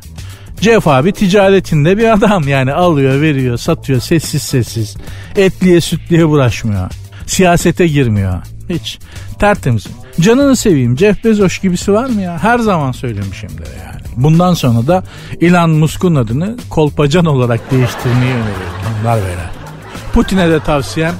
Jeff 0.61 0.87
abi 0.87 1.11
ticaretinde 1.11 1.97
bir 1.97 2.13
adam 2.13 2.47
yani 2.47 2.73
alıyor 2.73 3.21
veriyor 3.21 3.57
satıyor 3.57 4.01
sessiz 4.01 4.41
sessiz. 4.41 4.97
Etliye 5.35 5.81
sütliye 5.81 6.25
uğraşmıyor 6.25 6.89
siyasete 7.27 7.87
girmiyor. 7.87 8.33
Hiç. 8.69 8.99
Tertemiz. 9.39 9.87
Canını 10.19 10.55
seveyim 10.55 10.97
Jeff 10.97 11.23
Bezos 11.23 11.59
gibisi 11.59 11.93
var 11.93 12.09
mı 12.09 12.21
ya? 12.21 12.43
Her 12.43 12.59
zaman 12.59 12.91
söylemişimdir 12.91 13.67
yani. 13.67 14.01
Bundan 14.15 14.53
sonra 14.53 14.87
da 14.87 15.03
Elon 15.41 15.69
Musk'un 15.69 16.15
adını 16.15 16.57
kolpacan 16.69 17.25
olarak 17.25 17.71
değiştirmeyi 17.71 18.31
öneriyorum. 18.31 18.77
Bunlar 19.01 19.17
beyler. 19.17 19.49
Putin'e 20.13 20.49
de 20.49 20.59
tavsiyem 20.59 21.13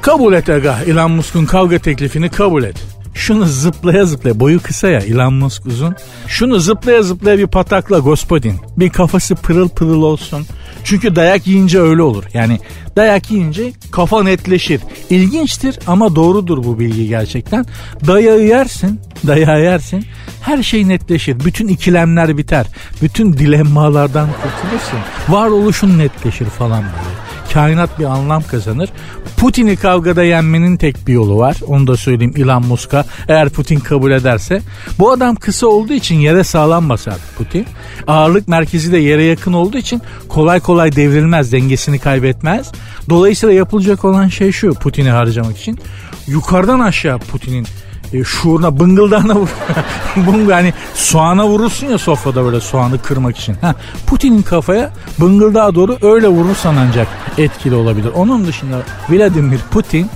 Kabul 0.00 0.32
et 0.32 0.48
aga. 0.48 0.78
Elon 0.86 1.10
Musk'un 1.10 1.44
kavga 1.44 1.78
teklifini 1.78 2.28
kabul 2.28 2.64
et. 2.64 2.76
Şunu 3.16 3.46
zıplaya 3.46 4.04
zıplaya 4.04 4.40
boyu 4.40 4.62
kısa 4.62 4.88
ya 4.88 5.00
Elon 5.00 5.34
Musk 5.34 5.66
uzun. 5.66 5.94
Şunu 6.26 6.60
zıplaya 6.60 7.02
zıplaya 7.02 7.38
bir 7.38 7.46
patakla 7.46 7.98
gospodin. 7.98 8.54
Bir 8.76 8.90
kafası 8.90 9.34
pırıl 9.34 9.68
pırıl 9.68 10.02
olsun. 10.02 10.46
Çünkü 10.84 11.16
dayak 11.16 11.46
yiyince 11.46 11.80
öyle 11.80 12.02
olur. 12.02 12.24
Yani 12.34 12.58
dayak 12.96 13.30
yiyince 13.30 13.72
kafa 13.90 14.22
netleşir. 14.22 14.80
İlginçtir 15.10 15.78
ama 15.86 16.16
doğrudur 16.16 16.64
bu 16.64 16.78
bilgi 16.78 17.08
gerçekten. 17.08 17.66
Dayağı 18.06 18.40
yersin, 18.40 19.00
dayağı 19.26 19.62
yersin. 19.62 20.04
Her 20.40 20.62
şey 20.62 20.88
netleşir. 20.88 21.40
Bütün 21.44 21.68
ikilemler 21.68 22.38
biter. 22.38 22.66
Bütün 23.02 23.32
dilemmalardan 23.32 24.28
kurtulursun. 24.28 24.98
Varoluşun 25.28 25.98
netleşir 25.98 26.46
falan 26.46 26.82
böyle 26.82 27.25
kainat 27.56 27.98
bir 27.98 28.04
anlam 28.04 28.42
kazanır. 28.42 28.88
Putin'i 29.36 29.76
kavgada 29.76 30.22
yenmenin 30.22 30.76
tek 30.76 31.06
bir 31.06 31.12
yolu 31.12 31.38
var. 31.38 31.56
Onu 31.66 31.86
da 31.86 31.96
söyleyeyim 31.96 32.34
Elon 32.36 32.66
Musk'a. 32.66 33.04
Eğer 33.28 33.48
Putin 33.48 33.80
kabul 33.80 34.10
ederse. 34.10 34.62
Bu 34.98 35.10
adam 35.10 35.36
kısa 35.36 35.66
olduğu 35.66 35.92
için 35.92 36.14
yere 36.14 36.44
sağlam 36.44 36.88
basar 36.88 37.16
Putin. 37.38 37.66
Ağırlık 38.06 38.48
merkezi 38.48 38.92
de 38.92 38.98
yere 38.98 39.24
yakın 39.24 39.52
olduğu 39.52 39.78
için 39.78 40.02
kolay 40.28 40.60
kolay 40.60 40.96
devrilmez, 40.96 41.52
dengesini 41.52 41.98
kaybetmez. 41.98 42.72
Dolayısıyla 43.08 43.54
yapılacak 43.54 44.04
olan 44.04 44.28
şey 44.28 44.52
şu 44.52 44.74
Putin'i 44.74 45.10
harcamak 45.10 45.58
için. 45.58 45.78
Yukarıdan 46.26 46.80
aşağı 46.80 47.18
Putin'in 47.18 47.66
e, 48.12 48.24
şuuruna 48.24 48.80
bıngıldağına 48.80 49.34
vur. 49.34 49.48
Bung 50.16 50.50
yani 50.50 50.74
soğana 50.94 51.46
vurursun 51.46 51.86
ya 51.86 51.98
sofrada 51.98 52.44
böyle 52.44 52.60
soğanı 52.60 53.02
kırmak 53.02 53.38
için. 53.38 53.56
Ha, 53.60 53.74
Putin'in 54.06 54.42
kafaya 54.42 54.92
bıngıldağa 55.20 55.74
doğru 55.74 55.98
öyle 56.02 56.28
vurursan 56.28 56.76
ancak 56.76 57.08
etkili 57.38 57.74
olabilir. 57.74 58.10
Onun 58.14 58.46
dışında 58.46 58.82
Vladimir 59.08 59.60
Putin 59.70 60.10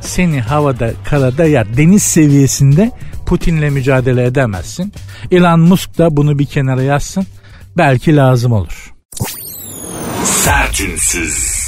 seni 0.00 0.40
havada 0.40 0.90
karada 1.04 1.44
yer. 1.44 1.76
Deniz 1.76 2.02
seviyesinde 2.02 2.90
Putin'le 3.26 3.70
mücadele 3.70 4.24
edemezsin. 4.24 4.92
Elon 5.30 5.60
Musk 5.60 5.98
da 5.98 6.16
bunu 6.16 6.38
bir 6.38 6.46
kenara 6.46 6.82
yazsın. 6.82 7.26
Belki 7.76 8.16
lazım 8.16 8.52
olur. 8.52 8.92
Sertünsüz. 10.24 11.61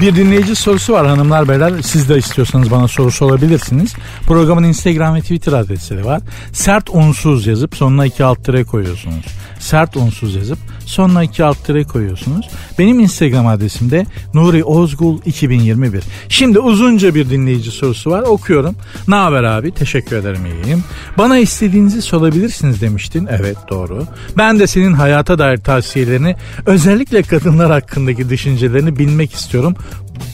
Bir 0.00 0.16
dinleyici 0.16 0.56
sorusu 0.56 0.92
var 0.92 1.06
hanımlar 1.06 1.48
beyler. 1.48 1.72
Siz 1.82 2.08
de 2.08 2.18
istiyorsanız 2.18 2.70
bana 2.70 2.88
soru 2.88 3.10
sorabilirsiniz. 3.10 3.94
Programın 4.26 4.64
Instagram 4.64 5.14
ve 5.14 5.20
Twitter 5.20 5.52
adresleri 5.52 6.04
var. 6.04 6.20
Sert 6.52 6.90
unsuz 6.90 7.46
yazıp 7.46 7.76
sonuna 7.76 8.06
iki 8.06 8.24
alt 8.24 8.44
tire 8.44 8.64
koyuyorsunuz. 8.64 9.24
Sert 9.60 9.96
unsuz 9.96 10.34
yazıp 10.34 10.58
sonuna 10.86 11.22
iki 11.22 11.44
alt 11.44 11.64
tire 11.64 11.84
koyuyorsunuz. 11.84 12.48
Benim 12.78 13.00
Instagram 13.00 13.46
adresim 13.46 13.90
de 13.90 14.06
Nuri 14.34 14.64
Ozgul 14.64 15.18
2021. 15.24 16.02
Şimdi 16.28 16.58
uzunca 16.58 17.14
bir 17.14 17.30
dinleyici 17.30 17.70
sorusu 17.70 18.10
var. 18.10 18.22
Okuyorum. 18.22 18.76
Ne 19.08 19.14
haber 19.14 19.42
abi? 19.42 19.72
Teşekkür 19.72 20.16
ederim 20.16 20.46
iyiyim. 20.46 20.84
Bana 21.18 21.38
istediğinizi 21.38 22.02
sorabilirsiniz 22.02 22.80
demiştin. 22.80 23.28
Evet 23.30 23.56
doğru. 23.68 24.06
Ben 24.38 24.58
de 24.58 24.66
senin 24.66 24.92
hayata 24.92 25.38
dair 25.38 25.56
tavsiyelerini 25.58 26.36
özellikle 26.66 27.22
kadınlar 27.22 27.70
hakkındaki 27.70 28.28
düşüncelerini 28.28 28.98
bilmek 28.98 29.34
istiyorum. 29.34 29.74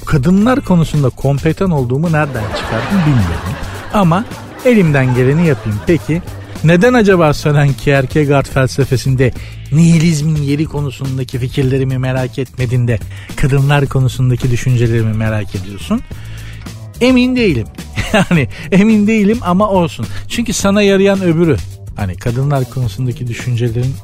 Kadınlar 0.06 0.60
konusunda 0.60 1.08
kompetan 1.08 1.70
olduğumu 1.70 2.06
nereden 2.06 2.44
çıkardım 2.56 3.00
bilmiyorum. 3.06 3.54
Ama 3.94 4.24
elimden 4.64 5.14
geleni 5.14 5.46
yapayım. 5.46 5.78
Peki 5.86 6.22
neden 6.64 6.94
acaba 6.94 7.34
Søren 7.34 7.72
Kierkegaard 7.72 8.46
felsefesinde 8.46 9.32
nihilizmin 9.72 10.42
yeri 10.42 10.64
konusundaki 10.64 11.38
fikirlerimi 11.38 11.98
merak 11.98 12.38
etmedin 12.38 12.88
de 12.88 12.98
kadınlar 13.36 13.86
konusundaki 13.86 14.50
düşüncelerimi 14.50 15.12
merak 15.12 15.54
ediyorsun? 15.54 16.00
Emin 17.00 17.36
değilim. 17.36 17.66
Yani 18.30 18.48
emin 18.72 19.06
değilim 19.06 19.38
ama 19.42 19.68
olsun. 19.68 20.06
Çünkü 20.28 20.52
sana 20.52 20.82
yarayan 20.82 21.22
öbürü. 21.22 21.56
Hani 21.96 22.16
kadınlar 22.16 22.70
konusundaki 22.70 23.26
düşüncelerin 23.26 23.94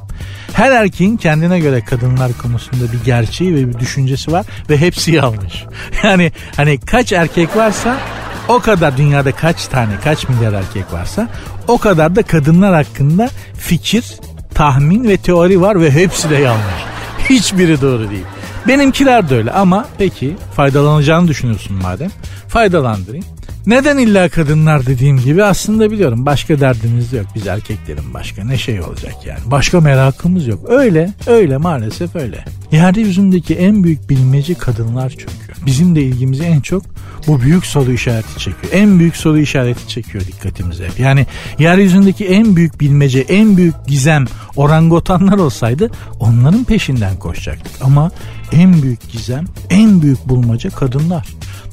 her 0.53 0.71
erkeğin 0.71 1.17
kendine 1.17 1.59
göre 1.59 1.81
kadınlar 1.81 2.31
konusunda 2.33 2.93
bir 2.93 3.05
gerçeği 3.05 3.55
ve 3.55 3.69
bir 3.69 3.79
düşüncesi 3.79 4.31
var 4.31 4.45
ve 4.69 4.77
hepsi 4.77 5.11
yanlış. 5.11 5.63
Yani 6.03 6.31
hani 6.55 6.79
kaç 6.79 7.13
erkek 7.13 7.57
varsa 7.57 7.97
o 8.47 8.59
kadar 8.59 8.97
dünyada 8.97 9.31
kaç 9.31 9.67
tane 9.67 9.91
kaç 10.03 10.29
milyar 10.29 10.53
erkek 10.53 10.93
varsa 10.93 11.29
o 11.67 11.77
kadar 11.77 12.15
da 12.15 12.23
kadınlar 12.23 12.73
hakkında 12.73 13.29
fikir, 13.57 14.05
tahmin 14.53 15.03
ve 15.03 15.17
teori 15.17 15.61
var 15.61 15.81
ve 15.81 15.91
hepsi 15.91 16.29
de 16.29 16.35
yanlış. 16.35 16.83
Hiçbiri 17.29 17.81
doğru 17.81 18.09
değil. 18.09 18.25
Benimkiler 18.67 19.29
de 19.29 19.35
öyle 19.35 19.51
ama 19.51 19.85
peki 19.97 20.35
faydalanacağını 20.55 21.27
düşünüyorsun 21.27 21.77
madem. 21.81 22.09
Faydalandırayım. 22.47 23.25
Neden 23.65 23.97
illa 23.97 24.29
kadınlar 24.29 24.85
dediğim 24.85 25.19
gibi 25.19 25.43
aslında 25.43 25.91
biliyorum 25.91 26.25
başka 26.25 26.59
derdimiz 26.59 27.13
yok 27.13 27.25
biz 27.35 27.47
erkeklerin 27.47 28.13
başka 28.13 28.43
ne 28.43 28.57
şey 28.57 28.81
olacak 28.81 29.13
yani 29.25 29.39
başka 29.45 29.81
merakımız 29.81 30.47
yok 30.47 30.59
öyle 30.69 31.09
öyle 31.27 31.57
maalesef 31.57 32.15
öyle 32.15 32.45
yeryüzündeki 32.71 33.55
en 33.55 33.83
büyük 33.83 34.09
bilmece 34.09 34.53
kadınlar 34.53 35.09
çünkü 35.09 35.42
bizim 35.65 35.95
de 35.95 36.01
ilgimizi 36.01 36.43
en 36.43 36.59
çok 36.59 36.83
bu 37.27 37.41
büyük 37.41 37.65
soru 37.65 37.91
işareti 37.91 38.39
çekiyor 38.39 38.73
en 38.73 38.99
büyük 38.99 39.15
soru 39.15 39.39
işareti 39.39 39.87
çekiyor 39.87 40.25
dikkatimizi 40.27 40.83
hep 40.83 40.99
yani 40.99 41.25
yeryüzündeki 41.59 42.25
en 42.25 42.55
büyük 42.55 42.79
bilmece 42.79 43.19
en 43.19 43.57
büyük 43.57 43.75
gizem 43.87 44.25
orangotanlar 44.55 45.37
olsaydı 45.37 45.91
onların 46.19 46.63
peşinden 46.63 47.17
koşacaktık 47.17 47.71
ama 47.81 48.11
en 48.51 48.81
büyük 48.81 49.11
gizem 49.11 49.45
en 49.69 50.01
büyük 50.01 50.29
bulmaca 50.29 50.69
kadınlar 50.69 51.27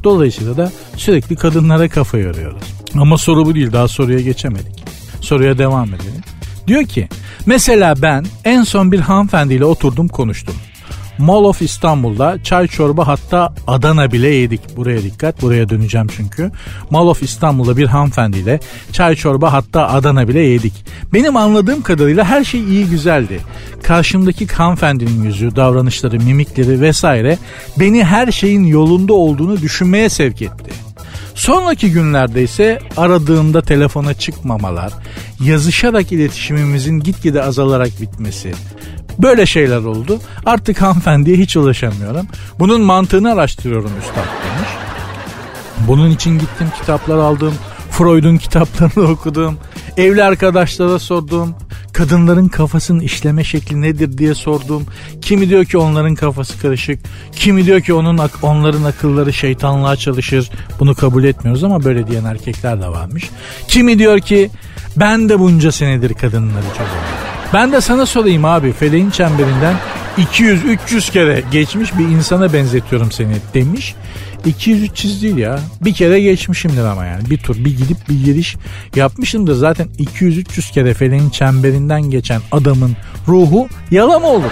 Dolayısıyla 0.04 0.56
da 0.56 0.72
sürekli 0.96 1.36
kadınlara 1.36 1.88
kafa 1.88 2.18
yoruyoruz. 2.18 2.62
Ama 2.94 3.18
soru 3.18 3.46
bu 3.46 3.54
değil 3.54 3.72
daha 3.72 3.88
soruya 3.88 4.20
geçemedik. 4.20 4.84
Soruya 5.20 5.58
devam 5.58 5.88
edelim. 5.88 6.22
Diyor 6.66 6.84
ki 6.84 7.08
mesela 7.46 7.94
ben 8.02 8.26
en 8.44 8.62
son 8.62 8.92
bir 8.92 9.00
hanımefendiyle 9.00 9.64
oturdum 9.64 10.08
konuştum. 10.08 10.54
Mall 11.20 11.44
of 11.44 11.62
İstanbul'da 11.62 12.42
çay 12.42 12.66
çorba 12.66 13.06
hatta 13.06 13.54
Adana 13.66 14.12
bile 14.12 14.28
yedik. 14.28 14.76
Buraya 14.76 15.02
dikkat 15.02 15.42
buraya 15.42 15.68
döneceğim 15.68 16.06
çünkü. 16.16 16.50
Mall 16.90 17.06
of 17.06 17.22
İstanbul'da 17.22 17.76
bir 17.76 17.86
hanımefendiyle 17.86 18.60
çay 18.92 19.16
çorba 19.16 19.52
hatta 19.52 19.88
Adana 19.88 20.28
bile 20.28 20.40
yedik. 20.40 20.72
Benim 21.12 21.36
anladığım 21.36 21.82
kadarıyla 21.82 22.24
her 22.24 22.44
şey 22.44 22.60
iyi 22.60 22.86
güzeldi. 22.86 23.40
Karşımdaki 23.82 24.46
hanımefendinin 24.46 25.24
yüzü, 25.24 25.56
davranışları, 25.56 26.20
mimikleri 26.20 26.80
vesaire 26.80 27.38
beni 27.76 28.04
her 28.04 28.32
şeyin 28.32 28.64
yolunda 28.64 29.12
olduğunu 29.12 29.60
düşünmeye 29.60 30.08
sevk 30.08 30.42
etti. 30.42 30.70
Sonraki 31.34 31.92
günlerde 31.92 32.42
ise 32.42 32.78
aradığımda 32.96 33.62
telefona 33.62 34.14
çıkmamalar, 34.14 34.92
yazışarak 35.44 36.12
iletişimimizin 36.12 37.00
gitgide 37.00 37.42
azalarak 37.42 38.00
bitmesi. 38.00 38.52
Böyle 39.22 39.46
şeyler 39.46 39.78
oldu. 39.78 40.20
Artık 40.46 40.82
hanımefendiye 40.82 41.36
hiç 41.36 41.56
ulaşamıyorum. 41.56 42.26
Bunun 42.58 42.80
mantığını 42.80 43.32
araştırıyorum 43.32 43.90
üstad 44.00 44.16
demiş. 44.16 44.70
Bunun 45.88 46.10
için 46.10 46.38
gittim 46.38 46.66
kitaplar 46.80 47.18
aldım. 47.18 47.54
Freud'un 47.90 48.36
kitaplarını 48.36 49.10
okudum. 49.12 49.58
Evli 49.96 50.24
arkadaşlara 50.24 50.98
sordum. 50.98 51.54
Kadınların 51.92 52.48
kafasının 52.48 53.00
işleme 53.00 53.44
şekli 53.44 53.80
nedir 53.80 54.18
diye 54.18 54.34
sordum. 54.34 54.86
Kimi 55.22 55.48
diyor 55.48 55.64
ki 55.64 55.78
onların 55.78 56.14
kafası 56.14 56.62
karışık. 56.62 57.00
Kimi 57.32 57.66
diyor 57.66 57.80
ki 57.80 57.94
onun 57.94 58.20
onların 58.42 58.84
akılları 58.84 59.32
şeytanlığa 59.32 59.96
çalışır. 59.96 60.50
Bunu 60.80 60.94
kabul 60.94 61.24
etmiyoruz 61.24 61.64
ama 61.64 61.84
böyle 61.84 62.06
diyen 62.06 62.24
erkekler 62.24 62.82
de 62.82 62.88
varmış. 62.88 63.30
Kimi 63.68 63.98
diyor 63.98 64.20
ki 64.20 64.50
ben 64.96 65.28
de 65.28 65.38
bunca 65.38 65.72
senedir 65.72 66.14
kadınları 66.14 66.66
çok 66.78 66.86
Ben 67.54 67.72
de 67.72 67.80
sana 67.80 68.06
sorayım 68.06 68.44
abi 68.44 68.72
feleğin 68.72 69.10
çemberinden 69.10 69.74
200-300 70.18 71.12
kere 71.12 71.42
geçmiş 71.52 71.98
bir 71.98 72.04
insana 72.04 72.52
benzetiyorum 72.52 73.12
seni 73.12 73.36
demiş. 73.54 73.94
200-300 74.46 75.22
değil 75.22 75.36
ya. 75.36 75.60
Bir 75.80 75.94
kere 75.94 76.20
geçmişimdir 76.20 76.84
ama 76.84 77.04
yani. 77.04 77.30
Bir 77.30 77.38
tur 77.38 77.56
bir 77.56 77.76
gidip 77.76 78.08
bir 78.08 78.24
giriş 78.24 78.56
yapmışımdır. 78.96 79.54
Zaten 79.54 79.88
200-300 79.98 80.72
kere 80.72 80.94
feleğin 80.94 81.30
çemberinden 81.30 82.02
geçen 82.02 82.40
adamın 82.52 82.96
ruhu 83.28 83.68
yalan 83.90 84.20
mı 84.20 84.28
olur? 84.28 84.50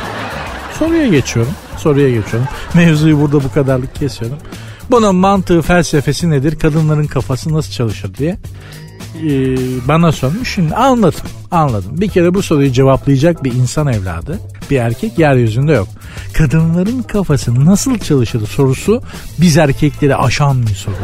Soruya 0.78 1.08
geçiyorum. 1.08 1.52
Soruya 1.76 2.10
geçiyorum. 2.10 2.48
Mevzuyu 2.74 3.20
burada 3.20 3.44
bu 3.44 3.52
kadarlık 3.52 3.94
kesiyorum. 3.94 4.38
Bunun 4.90 5.16
mantığı 5.16 5.62
felsefesi 5.62 6.30
nedir? 6.30 6.58
Kadınların 6.58 7.06
kafası 7.06 7.54
nasıl 7.54 7.72
çalışır 7.72 8.14
diye 8.14 8.38
e, 9.26 9.56
bana 9.88 10.12
sormuş. 10.12 10.54
Şimdi 10.54 10.74
anladım. 10.74 11.20
Anladım. 11.50 11.90
Bir 12.00 12.08
kere 12.08 12.34
bu 12.34 12.42
soruyu 12.42 12.72
cevaplayacak 12.72 13.44
bir 13.44 13.52
insan 13.52 13.86
evladı, 13.86 14.40
bir 14.70 14.76
erkek 14.76 15.18
yeryüzünde 15.18 15.72
yok. 15.72 15.88
Kadınların 16.32 17.02
kafası 17.02 17.64
nasıl 17.64 17.98
çalışır 17.98 18.46
sorusu 18.46 19.02
biz 19.40 19.56
erkekleri 19.56 20.16
aşan 20.16 20.62
bir 20.62 20.74
soru. 20.74 20.94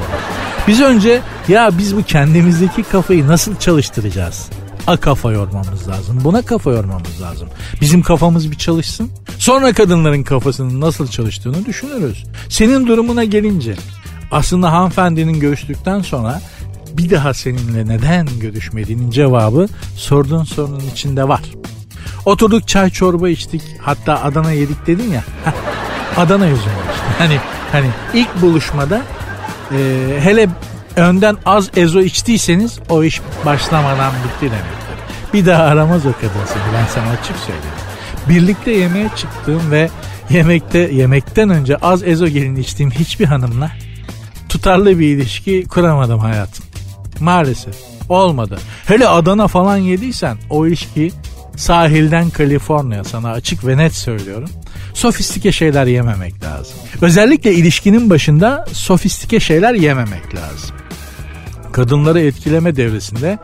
Biz 0.68 0.80
önce 0.80 1.20
ya 1.48 1.70
biz 1.78 1.96
bu 1.96 2.02
kendimizdeki 2.02 2.82
kafayı 2.82 3.26
nasıl 3.26 3.56
çalıştıracağız? 3.56 4.48
A 4.86 4.96
kafa 4.96 5.32
yormamız 5.32 5.88
lazım. 5.88 6.20
Buna 6.24 6.42
kafa 6.42 6.70
yormamız 6.70 7.22
lazım. 7.22 7.48
Bizim 7.80 8.02
kafamız 8.02 8.50
bir 8.50 8.56
çalışsın. 8.56 9.10
Sonra 9.38 9.72
kadınların 9.72 10.22
kafasının 10.22 10.80
nasıl 10.80 11.06
çalıştığını 11.06 11.64
düşünürüz. 11.64 12.24
Senin 12.48 12.86
durumuna 12.86 13.24
gelince 13.24 13.74
aslında 14.30 14.72
hanımefendinin 14.72 15.40
görüştükten 15.40 16.00
sonra 16.00 16.40
bir 16.98 17.10
daha 17.10 17.34
seninle 17.34 17.88
neden 17.88 18.26
görüşmediğinin 18.40 19.10
cevabı 19.10 19.68
sorduğun 19.96 20.44
sorunun 20.44 20.82
içinde 20.92 21.28
var. 21.28 21.42
Oturduk 22.24 22.68
çay 22.68 22.90
çorba 22.90 23.28
içtik 23.28 23.62
hatta 23.80 24.22
Adana 24.22 24.52
yedik 24.52 24.86
dedin 24.86 25.12
ya. 25.12 25.24
Adana 26.16 26.46
yüzünden 26.46 26.70
işte. 26.92 27.04
Hani, 27.18 27.38
hani 27.72 27.86
ilk 28.14 28.42
buluşmada 28.42 29.02
e, 29.72 29.76
hele 30.20 30.48
önden 30.96 31.36
az 31.46 31.70
ezo 31.76 32.00
içtiyseniz 32.00 32.78
o 32.88 33.04
iş 33.04 33.20
başlamadan 33.44 34.12
bitti 34.12 34.40
demektir. 34.40 34.94
Bir 35.34 35.46
daha 35.46 35.62
aramaz 35.62 36.06
o 36.06 36.12
kadın 36.12 36.46
seni 36.46 36.74
ben 36.74 36.86
sana 36.94 37.10
açık 37.10 37.36
söyleyeyim. 37.36 37.74
Birlikte 38.28 38.70
yemeğe 38.70 39.08
çıktığım 39.16 39.70
ve 39.70 39.90
yemekte 40.30 40.78
yemekten 40.78 41.50
önce 41.50 41.76
az 41.76 42.02
ezo 42.02 42.26
gelin 42.26 42.56
içtiğim 42.56 42.90
hiçbir 42.90 43.24
hanımla 43.24 43.70
tutarlı 44.48 44.98
bir 44.98 45.08
ilişki 45.16 45.64
kuramadım 45.68 46.18
hayatım. 46.18 46.63
Maalesef 47.20 47.74
olmadı. 48.08 48.58
Hele 48.86 49.08
Adana 49.08 49.48
falan 49.48 49.76
yediysen 49.76 50.36
o 50.50 50.66
ilişki 50.66 51.12
sahilden 51.56 52.30
Kaliforniya 52.30 53.04
sana 53.04 53.30
açık 53.30 53.66
ve 53.66 53.76
net 53.76 53.94
söylüyorum. 53.94 54.50
Sofistike 54.94 55.52
şeyler 55.52 55.86
yememek 55.86 56.44
lazım. 56.44 56.74
Özellikle 57.02 57.54
ilişkinin 57.54 58.10
başında 58.10 58.64
sofistike 58.72 59.40
şeyler 59.40 59.74
yememek 59.74 60.34
lazım. 60.34 60.76
Kadınları 61.72 62.20
etkileme 62.20 62.76
devresinde 62.76 63.38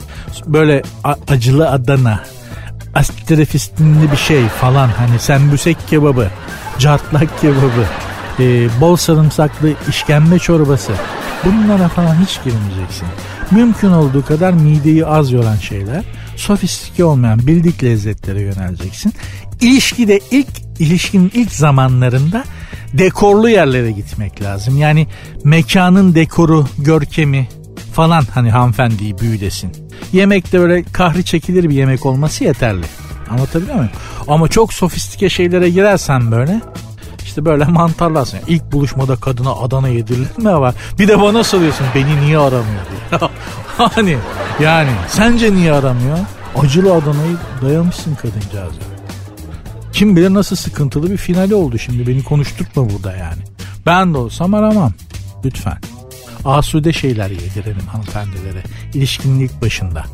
böyle 0.46 0.82
acılı 1.28 1.70
Adana, 1.70 2.24
astrefistinli 2.94 4.12
bir 4.12 4.16
şey 4.16 4.48
falan 4.48 4.88
hani 4.88 5.18
sembüsek 5.18 5.76
kebabı, 5.88 6.30
cartlak 6.78 7.40
kebabı, 7.40 7.86
e, 8.40 8.68
bol 8.80 8.96
sarımsaklı 8.96 9.72
işkembe 9.88 10.38
çorbası 10.38 10.92
bunlara 11.44 11.88
falan 11.88 12.14
hiç 12.14 12.40
girmeyeceksin. 12.44 13.08
Mümkün 13.50 13.90
olduğu 13.90 14.24
kadar 14.24 14.52
mideyi 14.52 15.06
az 15.06 15.32
yoran 15.32 15.56
şeyler, 15.56 16.04
sofistike 16.36 17.04
olmayan 17.04 17.46
bildik 17.46 17.84
lezzetlere 17.84 18.40
yöneleceksin. 18.40 19.12
İlişkide 19.60 20.20
ilk 20.30 20.48
ilişkinin 20.78 21.30
ilk 21.34 21.52
zamanlarında 21.52 22.44
dekorlu 22.92 23.48
yerlere 23.48 23.90
gitmek 23.90 24.42
lazım. 24.42 24.76
Yani 24.76 25.06
mekanın 25.44 26.14
dekoru, 26.14 26.66
görkemi 26.78 27.48
falan 27.92 28.24
hani 28.34 28.50
hanımefendiyi 28.50 29.18
büyülesin. 29.18 29.72
Yemekte 30.12 30.60
böyle 30.60 30.82
kahri 30.82 31.24
çekilir 31.24 31.68
bir 31.68 31.74
yemek 31.74 32.06
olması 32.06 32.44
yeterli. 32.44 32.84
Anlatabiliyor 33.30 33.74
muyum? 33.74 33.90
Ama 34.28 34.48
çok 34.48 34.72
sofistike 34.72 35.28
şeylere 35.28 35.70
girersen 35.70 36.30
böyle 36.30 36.60
işte 37.30 37.44
böyle 37.44 37.64
mantarlarsın. 37.64 38.36
Yani 38.36 38.44
ilk 38.48 38.72
buluşmada 38.72 39.16
kadına 39.16 39.52
Adana 39.52 39.88
yedirilir 39.88 40.38
mi 40.38 40.44
var? 40.44 40.74
Bir 40.98 41.08
de 41.08 41.20
bana 41.20 41.44
soruyorsun 41.44 41.86
beni 41.94 42.20
niye 42.20 42.38
aramıyor 42.38 42.82
diye. 42.90 43.20
hani 43.94 44.16
yani 44.60 44.90
sence 45.08 45.52
niye 45.52 45.72
aramıyor? 45.72 46.18
Acılı 46.58 46.94
Adana'yı 46.94 47.36
dayamışsın 47.62 48.14
kadıncağıza. 48.14 48.80
Kim 49.92 50.16
bilir 50.16 50.34
nasıl 50.34 50.56
sıkıntılı 50.56 51.10
bir 51.10 51.16
finali 51.16 51.54
oldu 51.54 51.78
şimdi 51.78 52.06
beni 52.06 52.24
konuşturtma 52.24 52.90
burada 52.90 53.16
yani. 53.16 53.42
Ben 53.86 54.14
de 54.14 54.18
olsam 54.18 54.54
aramam. 54.54 54.92
Lütfen. 55.44 55.78
Asude 56.44 56.92
şeyler 56.92 57.30
yedirelim 57.30 57.86
hanımefendilere. 57.86 58.62
İlişkinin 58.94 59.40
ilk 59.40 59.62
başında. 59.62 60.04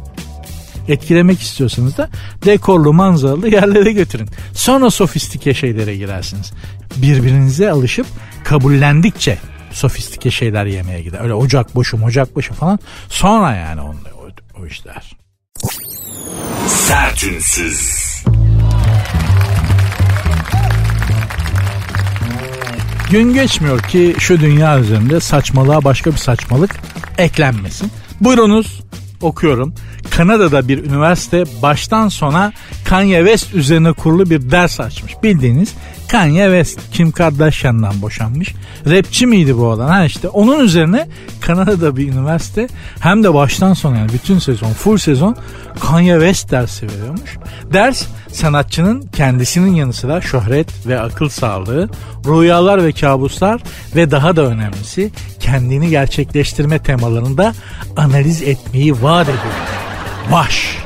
Etkilemek 0.88 1.40
istiyorsanız 1.40 1.96
da 1.96 2.10
dekorlu 2.44 2.92
manzaralı 2.92 3.48
yerlere 3.48 3.92
götürün. 3.92 4.28
Sonra 4.54 4.90
sofistike 4.90 5.54
şeylere 5.54 5.96
girersiniz. 5.96 6.52
Birbirinize 6.96 7.70
alışıp 7.70 8.06
kabullendikçe 8.44 9.38
sofistike 9.72 10.30
şeyler 10.30 10.66
yemeye 10.66 11.02
gider. 11.02 11.20
Öyle 11.20 11.34
ocak 11.34 11.74
boşu 11.74 12.04
ocak 12.04 12.36
boşu 12.36 12.54
falan. 12.54 12.78
Sonra 13.08 13.54
yani 13.54 13.80
o, 13.80 13.88
o, 13.88 14.60
o 14.62 14.66
işler. 14.66 15.16
Sertünsüz. 16.66 18.06
Gün 23.10 23.34
geçmiyor 23.34 23.82
ki 23.82 24.16
şu 24.18 24.40
dünya 24.40 24.78
üzerinde 24.78 25.20
saçmalığa 25.20 25.84
başka 25.84 26.10
bir 26.10 26.16
saçmalık 26.16 26.70
eklenmesin. 27.18 27.90
Buyurunuz 28.20 28.80
okuyorum. 29.20 29.74
Kanada'da 30.10 30.68
bir 30.68 30.84
üniversite 30.84 31.44
baştan 31.62 32.08
sona 32.08 32.52
Kanye 32.84 33.18
West 33.18 33.54
üzerine 33.54 33.92
kurulu 33.92 34.30
bir 34.30 34.50
ders 34.50 34.80
açmış. 34.80 35.12
Bildiğiniz 35.22 35.74
Kanye 36.08 36.44
West 36.44 36.80
Kim 36.92 37.12
Kardashian'dan 37.12 38.02
boşanmış. 38.02 38.54
Rapçi 38.86 39.26
miydi 39.26 39.58
bu 39.58 39.70
adam? 39.70 39.88
Ha 39.88 40.04
işte 40.04 40.28
onun 40.28 40.60
üzerine 40.60 41.08
Kanada'da 41.40 41.96
bir 41.96 42.12
üniversite 42.12 42.66
hem 43.00 43.24
de 43.24 43.34
baştan 43.34 43.74
sona 43.74 43.98
yani 43.98 44.12
bütün 44.12 44.38
sezon 44.38 44.72
full 44.72 44.96
sezon 44.96 45.36
Kanye 45.80 46.14
West 46.14 46.50
dersi 46.50 46.86
veriyormuş. 46.86 47.36
Ders 47.72 48.06
sanatçının 48.36 49.02
kendisinin 49.02 49.74
yanı 49.74 49.92
sıra 49.92 50.20
şöhret 50.20 50.86
ve 50.86 51.00
akıl 51.00 51.28
sağlığı, 51.28 51.88
rüyalar 52.26 52.84
ve 52.84 52.92
kabuslar 52.92 53.60
ve 53.96 54.10
daha 54.10 54.36
da 54.36 54.42
önemlisi 54.42 55.10
kendini 55.40 55.88
gerçekleştirme 55.88 56.78
temalarında 56.78 57.54
analiz 57.96 58.42
etmeyi 58.42 59.02
vaat 59.02 59.28
ediyor. 59.28 59.54
Vaş. 60.30 60.78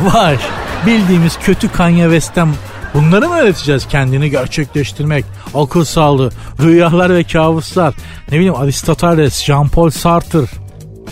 Vaş. 0.00 0.40
Bildiğimiz 0.86 1.38
kötü 1.38 1.68
Kanye 1.68 2.04
West'ten 2.04 2.48
Bunları 2.94 3.28
mı 3.28 3.34
öğreteceğiz? 3.34 3.88
Kendini 3.88 4.30
gerçekleştirmek, 4.30 5.24
akıl 5.54 5.84
sağlığı, 5.84 6.30
rüyalar 6.60 7.14
ve 7.14 7.24
kabuslar. 7.24 7.94
Ne 8.30 8.36
bileyim 8.36 8.54
Aristoteles, 8.54 9.48
Jean-Paul 9.48 9.90
Sartre. 9.90 10.46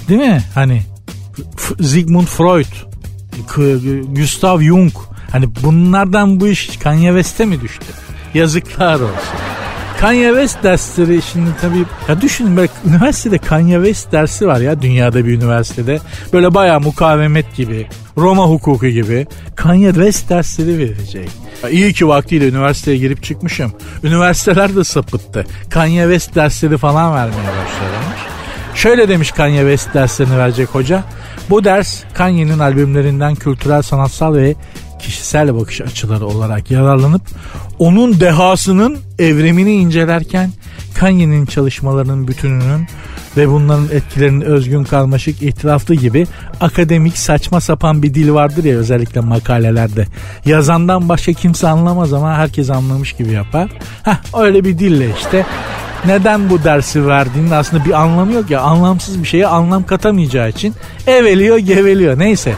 Değil 0.08 0.20
mi? 0.20 0.42
Hani 0.54 0.82
Sigmund 1.82 2.26
Freud, 2.26 2.66
Gustav 4.16 4.60
Jung. 4.60 4.92
Hani 5.32 5.48
bunlardan 5.62 6.40
bu 6.40 6.48
iş 6.48 6.76
Kanye 6.76 7.08
West'e 7.08 7.44
mi 7.44 7.60
düştü? 7.60 7.86
Yazıklar 8.34 8.94
olsun. 8.94 9.42
Kanye 10.00 10.28
West 10.28 10.62
dersleri 10.62 11.22
şimdi 11.22 11.50
tabii 11.60 11.84
ya 12.08 12.20
düşünün 12.20 12.56
böyle 12.56 12.68
üniversitede 12.86 13.38
Kanye 13.38 13.76
West 13.76 14.12
dersi 14.12 14.46
var 14.46 14.60
ya 14.60 14.82
dünyada 14.82 15.26
bir 15.26 15.32
üniversitede. 15.32 15.98
Böyle 16.32 16.54
bayağı 16.54 16.80
mukavemet 16.80 17.56
gibi, 17.56 17.86
Roma 18.18 18.44
hukuku 18.44 18.88
gibi 18.88 19.26
Kanye 19.56 19.92
West 19.92 20.30
dersleri 20.30 20.78
verecek. 20.78 21.28
Ya 21.62 21.68
iyi 21.68 21.92
ki 21.92 22.08
vaktiyle 22.08 22.48
üniversiteye 22.48 22.96
girip 22.96 23.22
çıkmışım. 23.22 23.72
Üniversiteler 24.02 24.76
de 24.76 24.84
sapıttı. 24.84 25.46
Kanye 25.70 26.02
West 26.02 26.34
dersleri 26.34 26.78
falan 26.78 27.14
vermeye 27.14 27.48
başlamış. 27.48 28.20
Şöyle 28.74 29.08
demiş 29.08 29.32
Kanye 29.32 29.60
West 29.60 29.94
derslerini 29.94 30.38
verecek 30.38 30.68
hoca. 30.68 31.04
Bu 31.50 31.64
ders 31.64 32.02
Kanye'nin 32.14 32.58
albümlerinden 32.58 33.34
kültürel, 33.34 33.82
sanatsal 33.82 34.34
ve 34.34 34.54
kişisel 35.02 35.54
bakış 35.54 35.80
açıları 35.80 36.26
olarak 36.26 36.70
yararlanıp 36.70 37.22
onun 37.78 38.20
dehasının 38.20 38.98
evrimini 39.18 39.72
incelerken 39.72 40.50
Kanye'nin 40.94 41.46
çalışmalarının 41.46 42.28
bütününün 42.28 42.86
ve 43.36 43.48
bunların 43.48 43.88
etkilerinin 43.92 44.40
özgün 44.40 44.84
karmaşık 44.84 45.42
itiraflı 45.42 45.94
gibi 45.94 46.26
akademik 46.60 47.18
saçma 47.18 47.60
sapan 47.60 48.02
bir 48.02 48.14
dil 48.14 48.32
vardır 48.32 48.64
ya 48.64 48.76
özellikle 48.76 49.20
makalelerde. 49.20 50.06
Yazandan 50.44 51.08
başka 51.08 51.32
kimse 51.32 51.68
anlamaz 51.68 52.12
ama 52.12 52.34
herkes 52.34 52.70
anlamış 52.70 53.12
gibi 53.12 53.32
yapar. 53.32 53.70
Heh 54.02 54.40
öyle 54.42 54.64
bir 54.64 54.78
dille 54.78 55.10
işte 55.20 55.46
neden 56.04 56.50
bu 56.50 56.64
dersi 56.64 57.06
verdiğinin 57.06 57.50
aslında 57.50 57.84
bir 57.84 57.92
anlamı 57.92 58.32
yok 58.32 58.50
ya. 58.50 58.60
Anlamsız 58.60 59.22
bir 59.22 59.28
şeye 59.28 59.46
anlam 59.46 59.86
katamayacağı 59.86 60.48
için 60.48 60.74
eveliyor 61.06 61.58
geveliyor. 61.58 62.18
Neyse. 62.18 62.54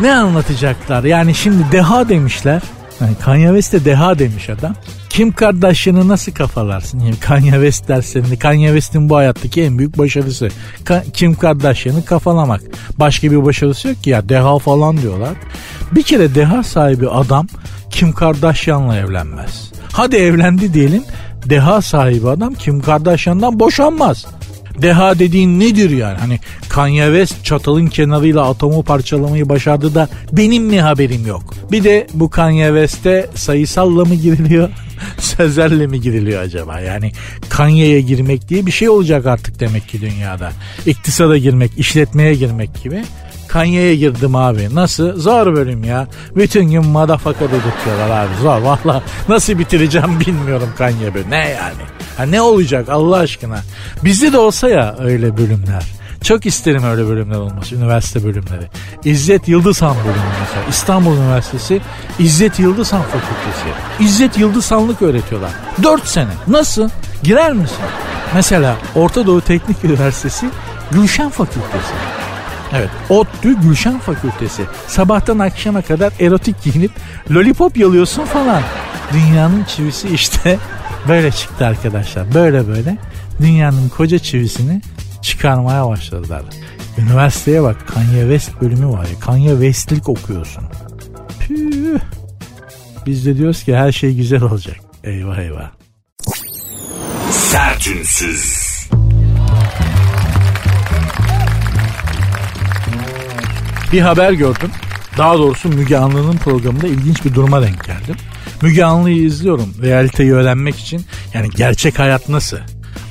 Ne 0.00 0.14
anlatacaklar? 0.14 1.04
Yani 1.04 1.34
şimdi 1.34 1.72
deha 1.72 2.08
demişler. 2.08 2.62
Yani 3.00 3.12
Kanye 3.24 3.46
West 3.48 3.72
de 3.72 3.84
deha 3.84 4.18
demiş 4.18 4.50
adam. 4.50 4.74
Kim 5.10 5.32
Kardashian'ı 5.32 6.08
nasıl 6.08 6.32
kafalarsın? 6.32 6.98
Yani 7.00 7.16
Kanye 7.20 7.50
West 7.52 7.88
derslerinde 7.88 8.36
Kanye 8.36 8.66
West'in 8.68 9.08
bu 9.08 9.16
hayattaki 9.16 9.62
en 9.62 9.78
büyük 9.78 9.98
başarısı. 9.98 10.48
Ka- 10.84 11.12
Kim 11.12 11.34
Kardashian'ı 11.34 12.04
kafalamak. 12.04 12.60
Başka 12.98 13.30
bir 13.30 13.44
başarısı 13.44 13.88
yok 13.88 14.02
ki 14.02 14.10
ya 14.10 14.28
deha 14.28 14.58
falan 14.58 14.96
diyorlar. 14.98 15.32
Bir 15.92 16.02
kere 16.02 16.34
deha 16.34 16.62
sahibi 16.62 17.08
adam 17.08 17.46
Kim 17.90 18.12
Kardashian'la 18.12 18.96
evlenmez. 18.96 19.72
Hadi 19.92 20.16
evlendi 20.16 20.74
diyelim. 20.74 21.02
Deha 21.46 21.82
sahibi 21.82 22.28
adam 22.28 22.54
Kim 22.54 22.80
Kardashian'dan 22.80 23.60
boşanmaz. 23.60 24.26
Deha 24.82 25.18
dediğin 25.18 25.60
nedir 25.60 25.90
yani? 25.90 26.18
Hani 26.18 26.40
Kanye 26.68 27.04
West 27.04 27.44
çatalın 27.44 27.86
kenarıyla 27.86 28.44
atomu 28.48 28.82
parçalamayı 28.82 29.48
başardı 29.48 29.94
da 29.94 30.08
benim 30.32 30.64
mi 30.64 30.80
haberim 30.80 31.26
yok? 31.26 31.54
Bir 31.72 31.84
de 31.84 32.06
bu 32.14 32.30
Kanye 32.30 32.66
West'e 32.66 33.26
sayısalla 33.34 34.04
mı 34.04 34.14
giriliyor? 34.14 34.68
Sözlerle 35.18 35.86
mi 35.86 36.00
giriliyor 36.00 36.42
acaba? 36.42 36.80
Yani 36.80 37.12
Kanye'ye 37.48 38.00
girmek 38.00 38.48
diye 38.48 38.66
bir 38.66 38.70
şey 38.72 38.88
olacak 38.88 39.26
artık 39.26 39.60
demek 39.60 39.88
ki 39.88 40.00
dünyada. 40.00 40.52
İktisada 40.86 41.38
girmek, 41.38 41.78
işletmeye 41.78 42.34
girmek 42.34 42.82
gibi. 42.82 43.02
Kanye'ye 43.48 43.96
girdim 43.96 44.34
abi. 44.36 44.74
Nasıl? 44.74 45.20
Zor 45.20 45.54
bölüm 45.54 45.84
ya. 45.84 46.06
Bütün 46.36 46.70
gün 46.70 46.86
madafaka 46.86 47.44
dedirtiyorlar 47.44 48.10
abi. 48.24 48.30
Zor 48.42 48.60
valla. 48.84 49.02
Nasıl 49.28 49.58
bitireceğim 49.58 50.20
bilmiyorum 50.20 50.68
Kanye 50.78 51.14
bölüm. 51.14 51.30
Ne 51.30 51.48
yani? 51.48 51.82
Ha 52.16 52.22
ne 52.22 52.40
olacak 52.42 52.88
Allah 52.88 53.16
aşkına? 53.16 53.58
Bizde 54.04 54.32
de 54.32 54.38
olsa 54.38 54.68
ya 54.68 54.96
öyle 54.98 55.36
bölümler. 55.36 55.82
Çok 56.24 56.46
isterim 56.46 56.84
öyle 56.84 57.08
bölümler 57.08 57.36
olması, 57.36 57.74
üniversite 57.74 58.24
bölümleri. 58.24 58.68
İzzet 59.04 59.48
Yıldızhan 59.48 59.96
bölümü 59.96 60.24
mesela. 60.40 60.64
İstanbul 60.70 61.16
Üniversitesi 61.16 61.80
İzzet 62.18 62.58
Yıldızhan 62.58 63.02
Fakültesi. 63.02 63.68
İzzet 64.00 64.38
Yıldızhanlık 64.38 65.02
öğretiyorlar. 65.02 65.50
4 65.82 66.06
sene. 66.06 66.30
Nasıl? 66.48 66.88
Girer 67.22 67.52
misin? 67.52 67.76
Mesela 68.34 68.76
Orta 68.94 69.26
Doğu 69.26 69.40
Teknik 69.40 69.84
Üniversitesi 69.84 70.46
Gülşen 70.90 71.30
Fakültesi. 71.30 71.94
Evet. 72.74 72.90
ODTÜ 73.08 73.60
Gülşen 73.60 73.98
Fakültesi. 73.98 74.62
Sabahtan 74.86 75.38
akşama 75.38 75.82
kadar 75.82 76.12
erotik 76.20 76.62
giyinip 76.62 76.90
lollipop 77.30 77.76
yalıyorsun 77.76 78.24
falan. 78.24 78.62
Dünyanın 79.12 79.64
çivisi 79.64 80.08
işte 80.08 80.58
böyle 81.08 81.30
çıktı 81.30 81.66
arkadaşlar. 81.66 82.34
Böyle 82.34 82.68
böyle 82.68 82.96
dünyanın 83.40 83.88
koca 83.88 84.18
çivisini 84.18 84.82
çıkarmaya 85.22 85.88
başladılar. 85.88 86.42
Üniversiteye 86.98 87.62
bak 87.62 87.88
Kanye 87.88 88.20
West 88.20 88.60
bölümü 88.60 88.88
var 88.88 89.06
ya. 89.06 89.20
Kanye 89.20 89.50
West'lik 89.50 90.08
okuyorsun. 90.08 90.64
Püh. 91.40 91.98
Biz 93.06 93.26
de 93.26 93.36
diyoruz 93.36 93.64
ki 93.64 93.76
her 93.76 93.92
şey 93.92 94.14
güzel 94.14 94.42
olacak. 94.42 94.76
Eyvah 95.04 95.38
eyvah. 95.38 95.70
Sertünsüz. 97.30 98.67
Bir 103.92 104.00
haber 104.00 104.32
gördüm. 104.32 104.70
Daha 105.18 105.38
doğrusu 105.38 105.68
Müge 105.68 105.96
Anlı'nın 105.96 106.36
programında 106.36 106.86
ilginç 106.86 107.24
bir 107.24 107.34
duruma 107.34 107.62
denk 107.62 107.84
geldim. 107.84 108.16
Müge 108.62 108.84
Anlı'yı 108.84 109.22
izliyorum 109.22 109.74
realiteyi 109.82 110.32
öğrenmek 110.32 110.76
için. 110.76 111.06
Yani 111.34 111.50
gerçek 111.50 111.98
hayat 111.98 112.28
nasıl? 112.28 112.56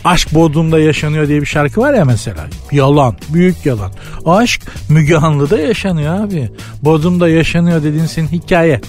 Aşk 0.04 0.34
Bodrum'da 0.34 0.80
yaşanıyor 0.80 1.28
diye 1.28 1.42
bir 1.42 1.46
şarkı 1.46 1.82
var 1.82 1.94
ya 1.94 2.06
mesela. 2.06 2.48
Yalan, 2.72 3.16
büyük 3.30 3.66
yalan. 3.66 3.92
Aşk 4.26 4.62
Müge 4.90 5.16
Anlı'da 5.16 5.60
yaşanıyor 5.60 6.20
abi. 6.26 6.52
Bodrum'da 6.82 7.30
yaşanıyor 7.30 7.84
dediğin 7.84 8.06
senin 8.06 8.28
hikaye. 8.28 8.82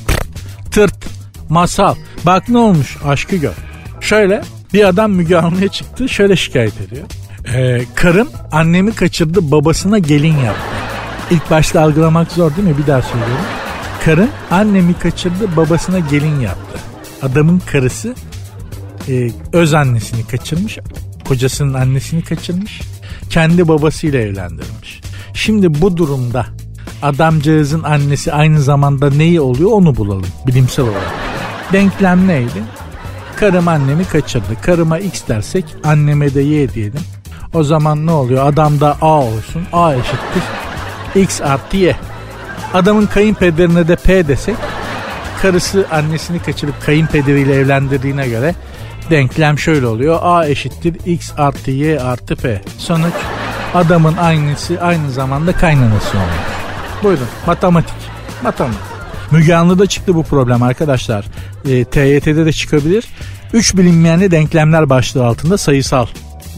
Tırt, 0.71 1.07
masal. 1.49 1.95
Bak 2.27 2.49
ne 2.49 2.59
olmuş 2.59 2.97
aşkı 3.05 3.37
gör. 3.37 3.55
Şöyle 4.01 4.43
bir 4.75 4.89
adam 4.89 5.13
Müge 5.13 5.37
Anlı'ya 5.37 5.69
çıktı 5.69 6.09
şöyle 6.09 6.37
şikayet 6.37 6.81
ediyor. 6.81 7.07
Ee, 7.55 7.85
karım 7.95 8.29
annemi 8.53 8.95
kaçırdı 8.95 9.51
babasına 9.51 9.99
gelin 9.99 10.37
yaptı. 10.37 10.78
İlk 11.31 11.51
başta 11.51 11.83
algılamak 11.83 12.33
zor 12.33 12.57
değil 12.57 12.69
mi? 12.69 12.79
Bir 12.79 12.87
daha 12.87 13.03
söylüyorum. 13.03 13.45
Karın 14.05 14.31
annemi 14.51 14.95
kaçırdı 14.95 15.57
babasına 15.57 15.99
gelin 15.99 16.41
yaptı. 16.41 16.79
Adamın 17.23 17.59
karısı 17.59 18.15
e, 19.09 19.31
öz 19.53 19.75
annesini 19.75 20.27
kaçırmış. 20.27 20.79
Kocasının 21.29 21.75
annesini 21.75 22.23
kaçırmış. 22.23 22.81
Kendi 23.31 23.69
babasıyla 23.69 24.21
evlendirmiş. 24.21 25.01
Şimdi 25.35 25.83
bu 25.83 25.97
durumda 25.97 26.47
adamcağızın 27.03 27.83
annesi 27.83 28.33
aynı 28.33 28.63
zamanda 28.63 29.11
neyi 29.11 29.41
oluyor 29.41 29.71
onu 29.73 29.97
bulalım 29.97 30.27
bilimsel 30.47 30.85
olarak. 30.85 31.13
Denklem 31.73 32.29
neydi? 32.29 32.63
Karım 33.37 33.69
annemi 33.69 34.05
kaçırdı. 34.05 34.61
Karıma 34.63 34.99
x 34.99 35.23
dersek 35.29 35.65
anneme 35.85 36.35
de 36.35 36.41
y 36.41 36.75
diyelim. 36.75 37.01
O 37.55 37.63
zaman 37.63 38.07
ne 38.07 38.11
oluyor? 38.11 38.47
Adamda 38.47 38.97
a 39.01 39.21
olsun. 39.21 39.63
a 39.73 39.95
eşittir 39.95 40.43
x 41.15 41.41
artı 41.41 41.77
y. 41.77 41.97
Adamın 42.75 43.07
kayınpederine 43.07 43.89
de 43.89 43.97
p 43.97 44.29
desek 44.29 44.57
karısı 45.43 45.87
annesini 45.91 46.43
kaçırıp 46.43 46.83
kayınpederiyle 46.83 47.55
evlendirdiğine 47.55 48.29
göre 48.29 48.55
denklem 49.11 49.59
şöyle 49.59 49.87
oluyor. 49.87 50.19
A 50.23 50.47
eşittir 50.47 50.97
x 51.07 51.31
artı 51.37 51.71
y 51.71 52.01
artı 52.01 52.37
p. 52.37 52.63
Sonuç 52.79 53.15
adamın 53.75 54.17
aynısı 54.17 54.81
aynı 54.81 55.11
zamanda 55.11 55.53
kaynanası 55.53 56.11
oluyor. 56.11 56.29
Buyurun 57.03 57.29
matematik. 57.47 57.95
Matematik. 58.43 58.81
Müge 59.31 59.55
Anlı'da 59.55 59.87
çıktı 59.87 60.15
bu 60.15 60.23
problem 60.23 60.63
arkadaşlar. 60.63 61.25
E, 61.69 61.85
TYT'de 61.85 62.47
de 62.47 62.53
çıkabilir. 62.53 63.05
Üç 63.53 63.77
bilinmeyenli 63.77 64.31
denklemler 64.31 64.91
başlığı 64.91 65.27
altında 65.27 65.59
sayısal 65.59 66.07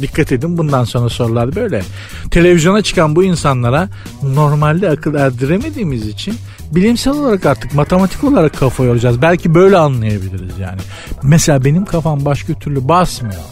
Dikkat 0.03 0.33
edin 0.33 0.59
bundan 0.59 0.85
sonra 0.85 1.09
sorular 1.09 1.57
böyle. 1.57 1.83
Televizyona 2.31 2.83
çıkan 2.83 3.17
bu 3.17 3.25
insanlara 3.25 3.89
normalde 4.23 4.91
akıl 4.91 5.15
erdiremediğimiz 5.15 6.07
için 6.07 6.35
bilimsel 6.75 7.13
olarak 7.13 7.47
artık 7.47 7.75
matematik 7.75 8.25
olarak 8.25 8.59
kafa 8.59 8.85
yoracağız. 8.85 9.23
Belki 9.23 9.55
böyle 9.55 9.77
anlayabiliriz 9.77 10.59
yani. 10.59 10.81
Mesela 11.23 11.65
benim 11.65 11.85
kafam 11.85 12.25
başka 12.25 12.55
türlü 12.55 12.89
basmıyor. 12.89 13.43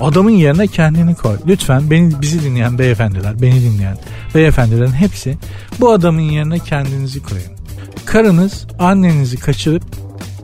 Adamın 0.00 0.30
yerine 0.30 0.66
kendini 0.66 1.14
koy. 1.14 1.36
Lütfen 1.46 1.90
beni 1.90 2.22
bizi 2.22 2.42
dinleyen 2.42 2.78
beyefendiler, 2.78 3.42
beni 3.42 3.62
dinleyen 3.62 3.98
beyefendilerin 4.34 4.92
hepsi 4.92 5.38
bu 5.80 5.92
adamın 5.92 6.20
yerine 6.20 6.58
kendinizi 6.58 7.22
koyun. 7.22 7.56
Karınız 8.04 8.66
annenizi 8.78 9.36
kaçırıp 9.36 9.82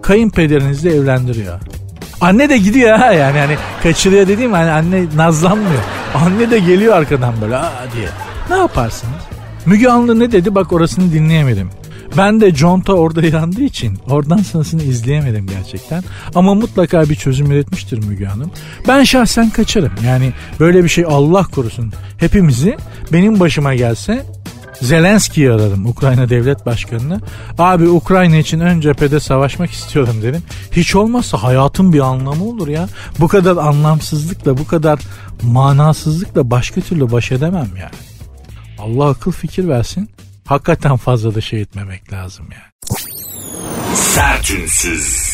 kayınpederinizle 0.02 0.94
evlendiriyor. 0.94 1.60
Anne 2.22 2.48
de 2.48 2.58
gidiyor 2.58 2.98
ha 2.98 3.12
yani 3.12 3.38
hani 3.38 3.56
kaçırıyor 3.82 4.28
dediğim 4.28 4.52
hani 4.52 4.70
anne 4.70 5.04
nazlanmıyor. 5.16 5.82
Anne 6.14 6.50
de 6.50 6.58
geliyor 6.58 6.96
arkadan 6.96 7.34
böyle 7.42 7.56
aa 7.56 7.84
diye. 7.96 8.08
Ne 8.50 8.56
yaparsınız? 8.56 9.22
Müge 9.66 9.88
Anlı 9.88 10.18
ne 10.18 10.32
dedi 10.32 10.54
bak 10.54 10.72
orasını 10.72 11.12
dinleyemedim. 11.12 11.70
Ben 12.16 12.40
de 12.40 12.54
Conta 12.54 12.92
orada 12.92 13.26
yandığı 13.26 13.62
için 13.62 13.98
oradan 14.10 14.36
sonrasını 14.36 14.82
izleyemedim 14.82 15.46
gerçekten. 15.46 16.04
Ama 16.34 16.54
mutlaka 16.54 17.08
bir 17.08 17.14
çözüm 17.14 17.50
üretmiştir 17.50 18.04
Müge 18.04 18.24
Hanım. 18.24 18.50
Ben 18.88 19.04
şahsen 19.04 19.50
kaçarım. 19.50 19.92
Yani 20.06 20.32
böyle 20.60 20.84
bir 20.84 20.88
şey 20.88 21.04
Allah 21.08 21.44
korusun 21.44 21.92
hepimizi 22.18 22.76
benim 23.12 23.40
başıma 23.40 23.74
gelse 23.74 24.22
Zelenski'yi 24.80 25.50
aradım 25.50 25.86
Ukrayna 25.86 26.28
devlet 26.28 26.66
başkanını. 26.66 27.20
Abi 27.58 27.88
Ukrayna 27.88 28.36
için 28.36 28.60
ön 28.60 28.80
cephede 28.80 29.20
savaşmak 29.20 29.70
istiyorum 29.70 30.16
dedim. 30.22 30.42
Hiç 30.72 30.94
olmazsa 30.94 31.42
hayatın 31.42 31.92
bir 31.92 32.00
anlamı 32.00 32.44
olur 32.44 32.68
ya. 32.68 32.88
Bu 33.18 33.28
kadar 33.28 33.56
anlamsızlıkla 33.56 34.58
bu 34.58 34.66
kadar 34.66 35.00
manasızlıkla 35.42 36.50
başka 36.50 36.80
türlü 36.80 37.12
baş 37.12 37.32
edemem 37.32 37.70
yani. 37.80 37.94
Allah 38.78 39.08
akıl 39.08 39.32
fikir 39.32 39.68
versin. 39.68 40.10
Hakikaten 40.44 40.96
fazla 40.96 41.34
da 41.34 41.40
şey 41.40 41.60
etmemek 41.60 42.12
lazım 42.12 42.46
yani. 42.52 42.98
Sertünsüz. 43.94 45.32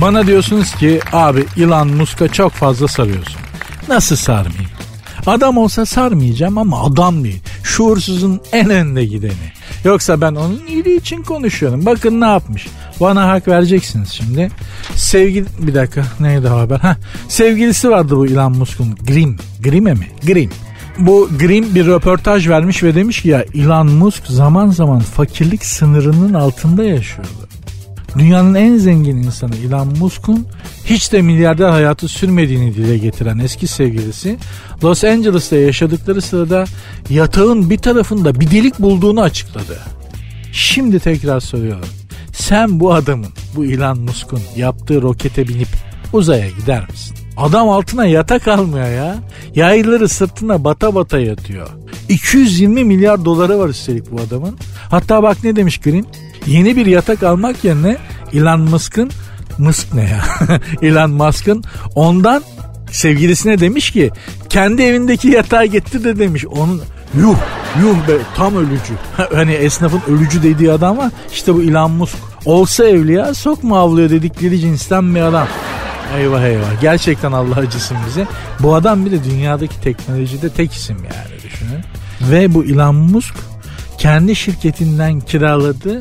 Bana 0.00 0.26
diyorsunuz 0.26 0.74
ki 0.74 1.00
abi 1.12 1.44
Elon 1.56 1.88
Musk'a 1.88 2.28
çok 2.28 2.52
fazla 2.52 2.88
sarıyorsun. 2.88 3.40
Nasıl 3.92 4.16
sarmayayım? 4.16 4.70
Adam 5.26 5.58
olsa 5.58 5.86
sarmayacağım 5.86 6.58
ama 6.58 6.82
adam 6.82 7.24
değil. 7.24 7.42
Şuursuzun 7.62 8.40
en 8.52 8.70
önde 8.70 9.04
gideni. 9.04 9.52
Yoksa 9.84 10.20
ben 10.20 10.34
onun 10.34 10.60
iyiliği 10.68 11.00
için 11.00 11.22
konuşuyorum. 11.22 11.86
Bakın 11.86 12.20
ne 12.20 12.26
yapmış. 12.26 12.66
Bana 13.00 13.28
hak 13.28 13.48
vereceksiniz 13.48 14.10
şimdi. 14.10 14.50
Sevgili 14.96 15.46
bir 15.58 15.74
dakika 15.74 16.04
neydi 16.20 16.48
haber? 16.48 16.78
Ha, 16.78 16.96
sevgilisi 17.28 17.90
vardı 17.90 18.16
bu 18.16 18.26
Elon 18.26 18.56
Musk'un. 18.56 18.96
Grim. 19.06 19.36
Grim'e 19.62 19.94
mi? 19.94 20.06
Grim. 20.26 20.50
Bu 20.98 21.28
Grim 21.38 21.74
bir 21.74 21.86
röportaj 21.86 22.48
vermiş 22.48 22.82
ve 22.82 22.94
demiş 22.94 23.22
ki 23.22 23.28
ya 23.28 23.44
Elon 23.54 23.86
Musk 23.86 24.26
zaman 24.26 24.70
zaman 24.70 25.00
fakirlik 25.00 25.64
sınırının 25.64 26.34
altında 26.34 26.84
yaşıyordu. 26.84 27.48
Dünyanın 28.18 28.54
en 28.54 28.76
zengin 28.76 29.16
insanı 29.16 29.56
Elon 29.56 29.98
Musk'un 29.98 30.46
hiç 30.84 31.12
de 31.12 31.22
milyarder 31.22 31.68
hayatı 31.68 32.08
sürmediğini 32.08 32.74
dile 32.74 32.98
getiren 32.98 33.38
eski 33.38 33.66
sevgilisi 33.66 34.38
Los 34.84 35.04
Angeles'ta 35.04 35.56
yaşadıkları 35.56 36.22
sırada 36.22 36.64
yatağın 37.10 37.70
bir 37.70 37.78
tarafında 37.78 38.40
bir 38.40 38.50
delik 38.50 38.78
bulduğunu 38.78 39.20
açıkladı. 39.20 39.78
Şimdi 40.52 41.00
tekrar 41.00 41.40
soruyorum. 41.40 41.88
Sen 42.32 42.80
bu 42.80 42.94
adamın, 42.94 43.32
bu 43.56 43.64
Elon 43.64 43.98
Musk'un 44.00 44.40
yaptığı 44.56 45.02
rokete 45.02 45.48
binip 45.48 45.68
uzaya 46.12 46.48
gider 46.48 46.88
misin? 46.90 47.16
Adam 47.36 47.68
altına 47.68 48.06
yatak 48.06 48.48
almıyor 48.48 48.88
ya. 48.88 49.16
Yayları 49.54 50.08
sırtına 50.08 50.64
bata 50.64 50.94
bata 50.94 51.18
yatıyor. 51.18 51.68
220 52.08 52.84
milyar 52.84 53.24
doları 53.24 53.58
var 53.58 53.68
üstelik 53.68 54.12
bu 54.12 54.20
adamın. 54.20 54.58
Hatta 54.90 55.22
bak 55.22 55.44
ne 55.44 55.56
demiş 55.56 55.78
Green? 55.78 56.06
Yeni 56.46 56.76
bir 56.76 56.86
yatak 56.86 57.22
almak 57.22 57.64
yerine 57.64 57.96
Elon 58.32 58.60
Musk'ın 58.60 59.10
Musk 59.58 59.94
ne 59.94 60.02
ya? 60.02 60.24
Elon 60.82 61.10
Musk'ın 61.10 61.64
ondan 61.94 62.42
sevgilisine 62.90 63.60
demiş 63.60 63.90
ki 63.90 64.10
kendi 64.48 64.82
evindeki 64.82 65.28
yatağı 65.28 65.64
getir 65.64 66.04
de 66.04 66.18
demiş. 66.18 66.46
Onun 66.46 66.82
yuh 67.14 67.36
yuh 67.80 68.08
be 68.08 68.12
tam 68.36 68.56
ölücü. 68.56 68.94
hani 69.34 69.52
esnafın 69.52 70.02
ölücü 70.08 70.42
dediği 70.42 70.72
adam 70.72 70.98
var. 70.98 71.12
İşte 71.32 71.54
bu 71.54 71.62
Elon 71.62 71.90
Musk. 71.90 72.16
Olsa 72.44 72.84
evliya 72.84 73.34
sokma 73.34 73.78
avlıyor 73.78 74.10
dedikleri 74.10 74.60
cinsten 74.60 75.14
bir 75.14 75.20
adam. 75.20 75.48
Eyvah 76.18 76.42
eyvah. 76.42 76.80
Gerçekten 76.80 77.32
Allah 77.32 77.56
acısın 77.56 77.96
bize. 78.08 78.26
Bu 78.60 78.74
adam 78.74 79.06
bir 79.06 79.10
de 79.10 79.24
dünyadaki 79.24 79.80
teknolojide 79.80 80.48
tek 80.48 80.72
isim 80.72 80.96
yani 80.96 81.42
düşünün. 81.44 81.80
Ve 82.20 82.54
bu 82.54 82.64
Elon 82.64 82.94
Musk 82.94 83.34
kendi 83.98 84.36
şirketinden 84.36 85.20
kiraladığı 85.20 86.00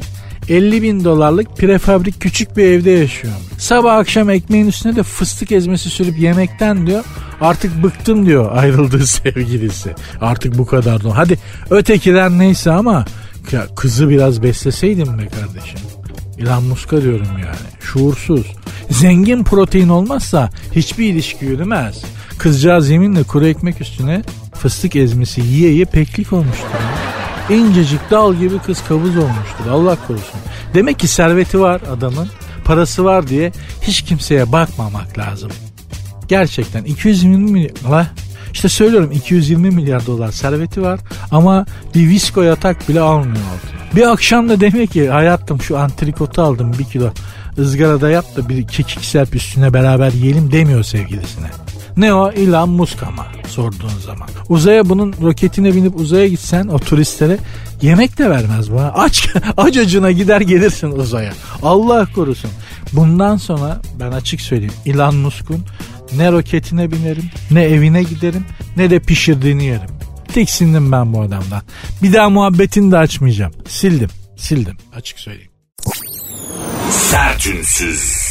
50 0.52 0.82
bin 0.82 1.04
dolarlık 1.04 1.58
prefabrik 1.58 2.22
küçük 2.22 2.58
bir 2.58 2.64
evde 2.64 2.92
yaşıyor. 2.92 3.34
Sabah 3.58 3.96
akşam 3.96 4.30
ekmeğin 4.30 4.68
üstüne 4.68 4.96
de 4.96 5.04
fıstık 5.04 5.52
ezmesi 5.52 5.90
sürüp 5.90 6.20
yemekten 6.20 6.88
diyor. 6.88 7.04
Artık 7.42 7.84
bıktım 7.84 8.26
diyor 8.26 8.58
ayrıldığı 8.58 9.08
sevgilisi. 9.08 9.96
Artık 10.22 10.58
bu 10.58 10.66
kadar 10.66 11.04
da. 11.04 11.18
Hadi 11.18 11.40
ötekiler 11.70 12.30
neyse 12.30 12.72
ama 12.72 13.06
ya 13.52 13.68
kızı 13.76 14.10
biraz 14.10 14.44
besleseydim 14.44 15.18
be 15.18 15.28
kardeşim. 15.28 15.80
Elon 16.40 16.64
Musk'a 16.64 17.02
diyorum 17.02 17.28
yani. 17.32 17.82
Şuursuz. 17.82 18.46
Zengin 18.90 19.44
protein 19.44 19.90
olmazsa 19.90 20.50
hiçbir 20.76 21.06
ilişki 21.06 21.46
yürümez. 21.46 22.02
Kızcağız 22.38 22.90
yeminle 22.90 23.24
kuru 23.24 23.48
ekmek 23.48 23.82
üstüne 23.82 24.22
fıstık 24.56 24.96
ezmesi 24.96 25.42
yiye 25.42 25.70
yiye 25.70 25.86
peklik 25.86 26.34
olmuştur. 26.34 26.68
İncecik 27.52 28.12
dal 28.12 28.36
gibi 28.36 28.60
kız 28.60 28.84
kavuz 28.88 29.18
olmuştur. 29.18 29.68
Allah 29.72 29.98
korusun. 30.08 30.40
Demek 30.74 31.00
ki 31.00 31.08
serveti 31.08 31.60
var 31.60 31.82
adamın. 31.92 32.30
Parası 32.66 33.06
var 33.06 33.28
diye 33.28 33.52
hiç 33.82 34.02
kimseye 34.02 34.52
bakmamak 34.52 35.18
lazım. 35.18 35.52
Gerçekten 36.28 36.84
220 36.84 37.52
milyar... 37.52 38.12
İşte 38.54 38.70
söylüyorum 38.70 39.12
220 39.12 39.72
milyar 39.72 40.06
dolar 40.06 40.32
serveti 40.32 40.82
var 40.82 41.00
ama 41.32 41.66
bir 41.96 42.10
visko 42.10 42.42
yatak 42.42 42.90
bile 42.90 43.02
almıyor. 43.02 43.46
Bir 43.96 44.12
akşam 44.12 44.50
da 44.50 44.60
demek 44.60 44.92
ki 44.92 45.10
hayatım 45.10 45.62
şu 45.62 45.78
antrikotu 45.78 46.42
aldım 46.42 46.74
bir 46.80 46.84
kilo 46.84 47.10
ızgarada 47.58 48.10
yap 48.10 48.26
da 48.36 48.50
bir 48.50 48.68
kekik 48.68 49.06
serp 49.06 49.36
üstüne 49.36 49.74
beraber 49.74 50.12
yiyelim 50.12 50.52
demiyor 50.52 50.84
sevgilisine. 50.84 51.48
Ne 51.98 52.14
o? 52.14 52.32
Elon 52.32 52.70
Musk 52.70 53.04
ama 53.04 53.28
sorduğun 53.48 54.00
zaman. 54.06 54.28
Uzaya 54.50 54.90
bunun 54.90 55.14
roketine 55.22 55.76
binip 55.76 55.96
uzaya 56.00 56.28
gitsen 56.28 56.68
o 56.68 56.80
turistlere 56.80 57.38
yemek 57.82 58.18
de 58.18 58.30
vermez 58.30 58.72
buna. 58.72 58.92
Aç, 58.92 59.30
aç 59.58 59.78
acına 59.78 60.12
gider 60.12 60.42
gelirsin 60.42 60.92
uzaya. 60.92 61.34
Allah 61.64 62.08
korusun. 62.16 62.52
Bundan 62.94 63.38
sonra 63.38 63.82
ben 64.00 64.12
açık 64.12 64.42
söyleyeyim 64.42 64.74
Elon 64.86 65.16
Musk'un 65.16 65.66
ne 66.18 66.32
roketine 66.32 66.92
binerim 66.92 67.30
ne 67.52 67.64
evine 67.64 68.04
giderim 68.04 68.46
ne 68.78 68.90
de 68.90 69.00
pişirdiğini 69.00 69.66
yerim. 69.66 69.90
Tiksindim 70.34 70.92
ben 70.92 71.14
bu 71.14 71.22
adamdan. 71.22 71.62
Bir 72.04 72.14
daha 72.14 72.30
muhabbetini 72.30 72.92
de 72.92 72.98
açmayacağım. 72.98 73.54
Sildim. 73.68 74.10
Sildim. 74.38 74.78
Açık 74.96 75.20
söyleyeyim. 75.20 75.52
Sertünsüz. 76.90 78.31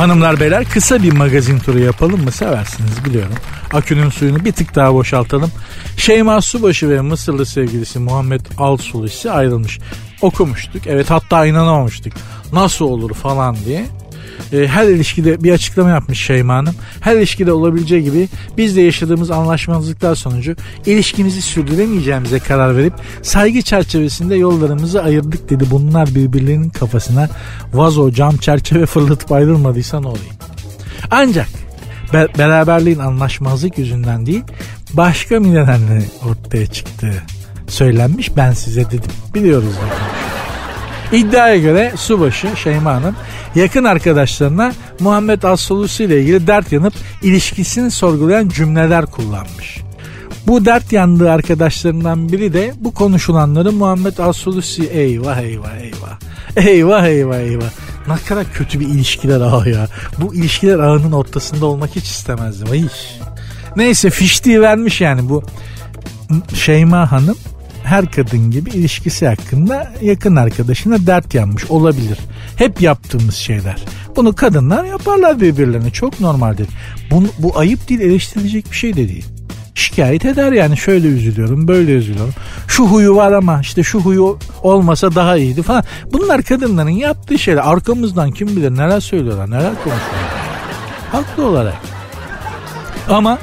Hanımlar 0.00 0.40
beyler 0.40 0.64
kısa 0.64 1.02
bir 1.02 1.12
magazin 1.12 1.58
turu 1.58 1.78
yapalım 1.78 2.24
mı 2.24 2.32
seversiniz 2.32 3.04
biliyorum. 3.04 3.34
Akünün 3.72 4.10
suyunu 4.10 4.44
bir 4.44 4.52
tık 4.52 4.74
daha 4.74 4.94
boşaltalım. 4.94 5.50
Şeyma 5.96 6.40
Subaşı 6.40 6.88
ve 6.90 7.00
Mısırlı 7.00 7.46
sevgilisi 7.46 7.98
Muhammed 7.98 8.40
Al-Sulisi 8.58 9.30
ayrılmış. 9.30 9.78
Okumuştuk 10.22 10.86
evet 10.86 11.10
hatta 11.10 11.46
inanamamıştık 11.46 12.12
nasıl 12.52 12.84
olur 12.84 13.14
falan 13.14 13.56
diye. 13.64 13.86
E, 14.52 14.66
her 14.66 14.88
ilişkide 14.88 15.44
bir 15.44 15.52
açıklama 15.52 15.90
yapmış 15.90 16.20
Şeyma 16.20 16.54
Hanım. 16.54 16.74
Her 17.00 17.16
ilişkide 17.16 17.52
olabileceği 17.52 18.04
gibi 18.04 18.28
biz 18.56 18.76
de 18.76 18.80
yaşadığımız 18.80 19.30
anlaşmazlıklar 19.30 20.14
sonucu 20.14 20.56
ilişkimizi 20.86 21.42
sürdüremeyeceğimize 21.42 22.38
karar 22.38 22.76
verip 22.76 22.92
saygı 23.22 23.62
çerçevesinde 23.62 24.34
yollarımızı 24.34 25.02
ayırdık 25.02 25.50
dedi. 25.50 25.64
Bunlar 25.70 26.14
birbirlerinin 26.14 26.70
kafasına 26.70 27.28
vazo, 27.72 28.10
cam, 28.10 28.36
çerçeve 28.36 28.86
fırlatıp 28.86 29.32
ayrılmadıysa 29.32 30.00
ne 30.00 30.06
olayım. 30.06 30.34
Ancak 31.10 31.48
be- 32.12 32.28
beraberliğin 32.38 32.98
anlaşmazlık 32.98 33.78
yüzünden 33.78 34.26
değil 34.26 34.42
başka 34.92 35.44
bir 35.44 35.48
nedenle 35.48 36.04
ortaya 36.28 36.66
çıktı 36.66 37.22
söylenmiş 37.68 38.36
ben 38.36 38.52
size 38.52 38.86
dedim. 38.86 39.10
Biliyoruz 39.34 39.74
zaten. 39.74 40.19
İddiaya 41.12 41.56
göre 41.56 41.92
subaşı 41.96 42.56
Şeyma 42.56 42.94
Hanım 42.94 43.16
yakın 43.54 43.84
arkadaşlarına 43.84 44.72
Muhammed 45.00 45.42
Assolusi 45.42 46.04
ile 46.04 46.20
ilgili 46.20 46.46
dert 46.46 46.72
yanıp 46.72 46.94
ilişkisini 47.22 47.90
sorgulayan 47.90 48.48
cümleler 48.48 49.06
kullanmış. 49.06 49.80
Bu 50.46 50.64
dert 50.64 50.92
yandığı 50.92 51.30
arkadaşlarından 51.30 52.32
biri 52.32 52.52
de 52.52 52.72
bu 52.80 52.94
konuşulanları 52.94 53.72
Muhammed 53.72 54.18
Assolusi 54.18 54.86
eyvah 54.86 55.38
eyvah 55.38 55.76
eyvah. 55.76 56.18
Eyvah 56.56 57.04
eyvah 57.04 57.38
eyvah. 57.38 57.70
Ne 58.08 58.16
kadar 58.28 58.52
kötü 58.52 58.80
bir 58.80 58.86
ilişkiler 58.86 59.40
ağı 59.40 59.68
ya. 59.68 59.88
Bu 60.18 60.34
ilişkiler 60.34 60.78
ağının 60.78 61.12
ortasında 61.12 61.66
olmak 61.66 61.96
hiç 61.96 62.04
istemezdim. 62.04 62.70
Ay. 62.70 62.84
Neyse 63.76 64.10
fiştiği 64.10 64.60
vermiş 64.60 65.00
yani 65.00 65.28
bu 65.28 65.42
Şeyma 66.54 67.12
Hanım 67.12 67.36
her 67.90 68.10
kadın 68.10 68.50
gibi 68.50 68.70
ilişkisi 68.70 69.26
hakkında 69.26 69.92
yakın 70.02 70.36
arkadaşına 70.36 71.06
dert 71.06 71.34
yanmış 71.34 71.70
olabilir. 71.70 72.18
Hep 72.56 72.80
yaptığımız 72.80 73.34
şeyler. 73.34 73.76
Bunu 74.16 74.34
kadınlar 74.34 74.84
yaparlar 74.84 75.40
birbirlerine 75.40 75.90
çok 75.90 76.20
normaldir. 76.20 76.66
Bu, 77.10 77.24
bu 77.38 77.58
ayıp 77.58 77.88
değil 77.88 78.00
eleştirilecek 78.00 78.70
bir 78.70 78.76
şey 78.76 78.92
de 78.92 79.08
değil. 79.08 79.26
Şikayet 79.74 80.24
eder 80.24 80.52
yani 80.52 80.76
şöyle 80.76 81.08
üzülüyorum 81.08 81.68
böyle 81.68 81.92
üzülüyorum. 81.92 82.34
Şu 82.68 82.86
huyu 82.86 83.16
var 83.16 83.32
ama 83.32 83.60
işte 83.60 83.82
şu 83.82 84.00
huyu 84.00 84.38
olmasa 84.62 85.14
daha 85.14 85.36
iyiydi 85.36 85.62
falan. 85.62 85.84
Bunlar 86.12 86.42
kadınların 86.42 86.90
yaptığı 86.90 87.38
şeyler. 87.38 87.70
Arkamızdan 87.70 88.30
kim 88.30 88.48
bilir 88.48 88.70
neler 88.70 89.00
söylüyorlar 89.00 89.50
neler 89.50 89.74
konuşuyorlar. 89.74 90.40
Haklı 91.12 91.46
olarak. 91.46 91.76
Ama 93.08 93.38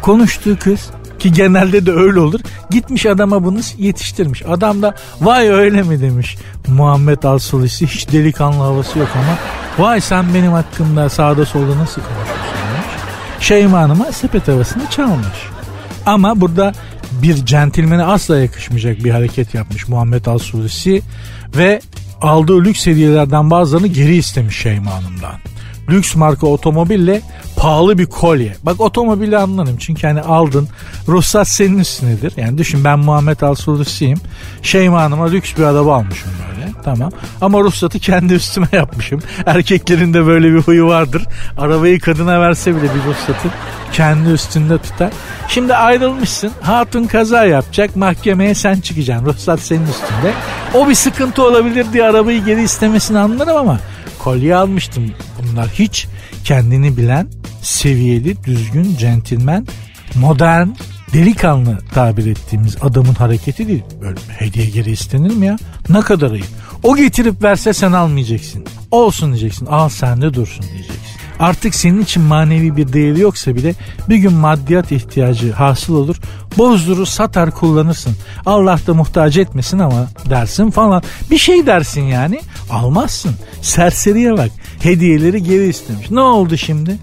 konuştuğu 0.00 0.58
kız 0.58 0.90
Ki 1.22 1.32
genelde 1.32 1.86
de 1.86 1.92
öyle 1.92 2.20
olur. 2.20 2.40
Gitmiş 2.70 3.06
adama 3.06 3.44
bunu 3.44 3.60
yetiştirmiş. 3.78 4.42
Adam 4.48 4.82
da 4.82 4.94
vay 5.20 5.48
öyle 5.48 5.82
mi 5.82 6.00
demiş. 6.00 6.36
Muhammed 6.68 7.22
Al-Sulisi 7.22 7.86
hiç 7.86 8.12
delikanlı 8.12 8.62
havası 8.62 8.98
yok 8.98 9.08
ama 9.14 9.38
vay 9.86 10.00
sen 10.00 10.34
benim 10.34 10.52
hakkımda 10.52 11.08
sağda 11.08 11.46
solda 11.46 11.78
nasıl 11.78 12.00
konuşuyorsun 12.02 12.44
demiş. 12.74 12.86
Şeyma 13.40 13.80
Hanım'a 13.80 14.12
sepet 14.12 14.48
havasını 14.48 14.90
çalmış. 14.90 15.48
Ama 16.06 16.40
burada 16.40 16.72
bir 17.12 17.46
centilmene 17.46 18.02
asla 18.02 18.38
yakışmayacak 18.38 19.04
bir 19.04 19.10
hareket 19.10 19.54
yapmış 19.54 19.88
Muhammed 19.88 20.26
Al-Sulisi 20.26 21.02
ve 21.56 21.80
aldığı 22.22 22.64
lüks 22.64 22.86
hediyelerden 22.86 23.50
bazılarını 23.50 23.86
geri 23.86 24.16
istemiş 24.16 24.56
Şeyma 24.56 24.94
Hanım'dan 24.94 25.34
lüks 25.90 26.14
marka 26.16 26.46
otomobille 26.46 27.22
pahalı 27.56 27.98
bir 27.98 28.06
kolye. 28.06 28.56
Bak 28.62 28.80
otomobili 28.80 29.38
anlarım 29.38 29.76
çünkü 29.78 30.06
hani 30.06 30.20
aldın 30.20 30.68
ruhsat 31.08 31.48
senin 31.48 31.78
üstünedir. 31.78 32.32
Yani 32.36 32.58
düşün 32.58 32.84
ben 32.84 32.98
Muhammed 32.98 33.40
Alsulusiyim. 33.40 34.18
Şeyma 34.62 35.02
Hanım'a 35.02 35.26
lüks 35.28 35.56
bir 35.58 35.62
araba 35.62 35.94
almışım 35.96 36.30
böyle 36.50 36.72
tamam. 36.84 37.12
Ama 37.40 37.60
ruhsatı 37.60 37.98
kendi 37.98 38.34
üstüme 38.34 38.68
yapmışım. 38.72 39.20
Erkeklerin 39.46 40.14
de 40.14 40.26
böyle 40.26 40.52
bir 40.52 40.58
huyu 40.58 40.86
vardır. 40.86 41.22
Arabayı 41.58 42.00
kadına 42.00 42.40
verse 42.40 42.76
bile 42.76 42.82
bir 42.82 43.10
ruhsatı 43.10 43.48
kendi 43.92 44.30
üstünde 44.30 44.78
tutar. 44.78 45.10
Şimdi 45.48 45.74
ayrılmışsın. 45.74 46.52
Hatun 46.60 47.04
kaza 47.04 47.44
yapacak. 47.44 47.96
Mahkemeye 47.96 48.54
sen 48.54 48.80
çıkacaksın. 48.80 49.26
Ruhsat 49.26 49.60
senin 49.60 49.86
üstünde. 49.86 50.32
O 50.74 50.88
bir 50.88 50.94
sıkıntı 50.94 51.42
olabilir 51.44 51.86
diye 51.92 52.04
arabayı 52.04 52.44
geri 52.44 52.62
istemesini 52.62 53.18
anlarım 53.18 53.56
ama 53.56 53.78
kolye 54.18 54.56
almıştım. 54.56 55.12
Bunlar 55.42 55.68
hiç 55.68 56.06
kendini 56.44 56.96
bilen, 56.96 57.28
seviyeli, 57.62 58.44
düzgün, 58.44 58.96
centilmen, 58.96 59.66
modern, 60.14 60.68
delikanlı 61.12 61.78
tabir 61.94 62.26
ettiğimiz 62.26 62.76
adamın 62.80 63.14
hareketi 63.14 63.68
değil. 63.68 63.84
Böyle 64.00 64.20
hediye 64.28 64.66
geri 64.66 64.90
istenir 64.90 65.34
mi 65.34 65.46
ya? 65.46 65.56
Ne 65.88 66.00
kadar 66.00 66.30
ayıp. 66.30 66.46
O 66.82 66.96
getirip 66.96 67.42
verse 67.42 67.72
sen 67.72 67.92
almayacaksın. 67.92 68.66
Olsun 68.90 69.32
diyeceksin. 69.32 69.66
Al 69.66 69.88
sende 69.88 70.34
dursun 70.34 70.64
diyeceksin. 70.72 71.02
Artık 71.40 71.74
senin 71.74 72.00
için 72.00 72.22
manevi 72.22 72.76
bir 72.76 72.92
değeri 72.92 73.20
yoksa 73.20 73.54
bile 73.54 73.74
bir 74.08 74.16
gün 74.16 74.32
maddiyat 74.32 74.92
ihtiyacı 74.92 75.52
hasıl 75.52 75.94
olur. 75.94 76.16
Bozdurur 76.58 77.06
satar 77.06 77.50
kullanırsın. 77.50 78.16
Allah 78.46 78.78
da 78.86 78.94
muhtaç 78.94 79.36
etmesin 79.36 79.78
ama 79.78 80.06
dersin 80.30 80.70
falan. 80.70 81.02
Bir 81.30 81.38
şey 81.38 81.66
dersin 81.66 82.02
yani 82.02 82.40
almazsın. 82.72 83.34
Serseriye 83.62 84.32
bak 84.32 84.50
hediyeleri 84.82 85.42
geri 85.42 85.68
istemiş. 85.68 86.10
Ne 86.10 86.20
oldu 86.20 86.56
şimdi? 86.56 86.96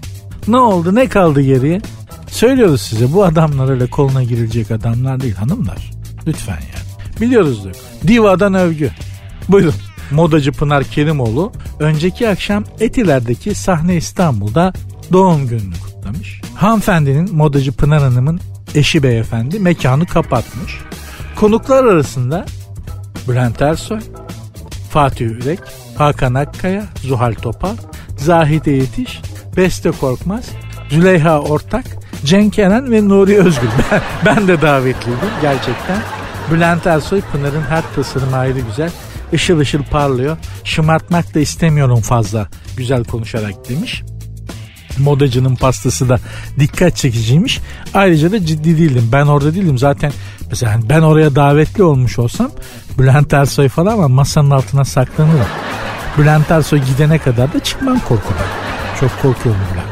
Ne 0.48 0.58
oldu 0.58 0.94
ne 0.94 1.08
kaldı 1.08 1.40
geriye? 1.40 1.80
Söylüyoruz 2.28 2.80
size 2.80 3.12
bu 3.12 3.24
adamlar 3.24 3.70
öyle 3.70 3.86
koluna 3.86 4.22
girilecek 4.22 4.70
adamlar 4.70 5.20
değil 5.20 5.34
hanımlar. 5.34 5.90
Lütfen 6.26 6.52
yani. 6.52 7.20
Biliyoruzdur. 7.20 7.72
Diva'dan 8.06 8.54
övgü. 8.54 8.90
Buyurun 9.48 9.74
modacı 10.10 10.52
Pınar 10.52 10.84
Kerimoğlu 10.84 11.52
önceki 11.78 12.28
akşam 12.28 12.64
Etiler'deki 12.80 13.54
sahne 13.54 13.96
İstanbul'da 13.96 14.72
doğum 15.12 15.46
gününü 15.46 15.74
kutlamış. 15.84 16.40
Hanımefendinin 16.54 17.36
modacı 17.36 17.72
Pınar 17.72 18.02
Hanım'ın 18.02 18.40
eşi 18.74 19.02
beyefendi 19.02 19.58
mekanı 19.58 20.06
kapatmış. 20.06 20.78
Konuklar 21.36 21.84
arasında 21.84 22.46
Bülent 23.28 23.62
Ersoy, 23.62 24.00
Fatih 24.90 25.26
Ürek, 25.26 25.58
Hakan 25.98 26.34
Akkaya, 26.34 26.84
Zuhal 27.02 27.34
Topal, 27.34 27.76
Zahide 28.16 28.70
Yetiş, 28.70 29.20
Beste 29.56 29.90
Korkmaz, 29.90 30.50
Züleyha 30.90 31.40
Ortak, 31.40 31.84
Cenk 32.24 32.58
Eren 32.58 32.90
ve 32.90 33.08
Nuri 33.08 33.38
Özgül. 33.38 33.68
Ben, 33.92 34.02
ben 34.26 34.48
de 34.48 34.62
davetliydim 34.62 35.30
gerçekten. 35.42 35.98
Bülent 36.50 36.86
Ersoy 36.86 37.20
Pınar'ın 37.20 37.62
her 37.62 37.82
tasarımı 37.94 38.36
ayrı 38.36 38.60
güzel 38.60 38.90
ışıl 39.32 39.58
ışıl 39.58 39.82
parlıyor. 39.82 40.36
Şımartmak 40.64 41.34
da 41.34 41.40
istemiyorum 41.40 42.00
fazla 42.00 42.48
güzel 42.76 43.04
konuşarak 43.04 43.68
demiş. 43.68 44.02
Modacının 45.02 45.56
pastası 45.56 46.08
da 46.08 46.18
dikkat 46.58 46.96
çekiciymiş. 46.96 47.60
Ayrıca 47.94 48.32
da 48.32 48.46
ciddi 48.46 48.78
değildim. 48.78 49.08
Ben 49.12 49.26
orada 49.26 49.54
değildim. 49.54 49.78
Zaten 49.78 50.12
mesela 50.50 50.74
hani 50.74 50.88
ben 50.88 51.00
oraya 51.00 51.34
davetli 51.34 51.82
olmuş 51.82 52.18
olsam 52.18 52.50
Bülent 52.98 53.32
Ersoy 53.32 53.68
falan 53.68 53.92
ama 53.92 54.08
masanın 54.08 54.50
altına 54.50 54.84
saklanırım. 54.84 55.46
Bülent 56.18 56.50
Ersoy 56.50 56.82
gidene 56.82 57.18
kadar 57.18 57.52
da 57.52 57.60
çıkmam 57.60 57.98
korkudan. 57.98 58.46
Çok 59.00 59.10
korkuyorum 59.22 59.60
Bülent 59.72 59.86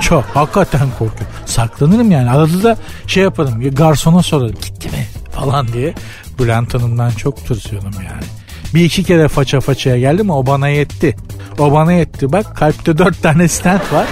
Çok 0.00 0.24
hakikaten 0.24 0.88
korkuyorum. 0.90 1.34
Saklanırım 1.46 2.10
yani. 2.10 2.30
Arada 2.30 2.62
da 2.62 2.76
şey 3.06 3.22
yaparım. 3.22 3.74
Garsona 3.74 4.22
sorarım. 4.22 4.54
Gitti 4.54 4.88
mi? 4.88 5.06
Falan 5.32 5.68
diye. 5.68 5.94
Bülent 6.38 6.74
Hanım'dan 6.74 7.10
çok 7.10 7.46
tırsıyorum 7.46 7.92
yani. 7.94 8.43
Bir 8.74 8.84
iki 8.84 9.04
kere 9.04 9.28
faça 9.28 9.60
façaya 9.60 9.98
geldim 9.98 10.30
o 10.30 10.46
bana 10.46 10.68
yetti. 10.68 11.16
O 11.58 11.72
bana 11.72 11.92
yetti 11.92 12.32
bak 12.32 12.56
kalpte 12.56 12.98
dört 12.98 13.22
tane 13.22 13.48
stent 13.48 13.92
var. 13.92 14.06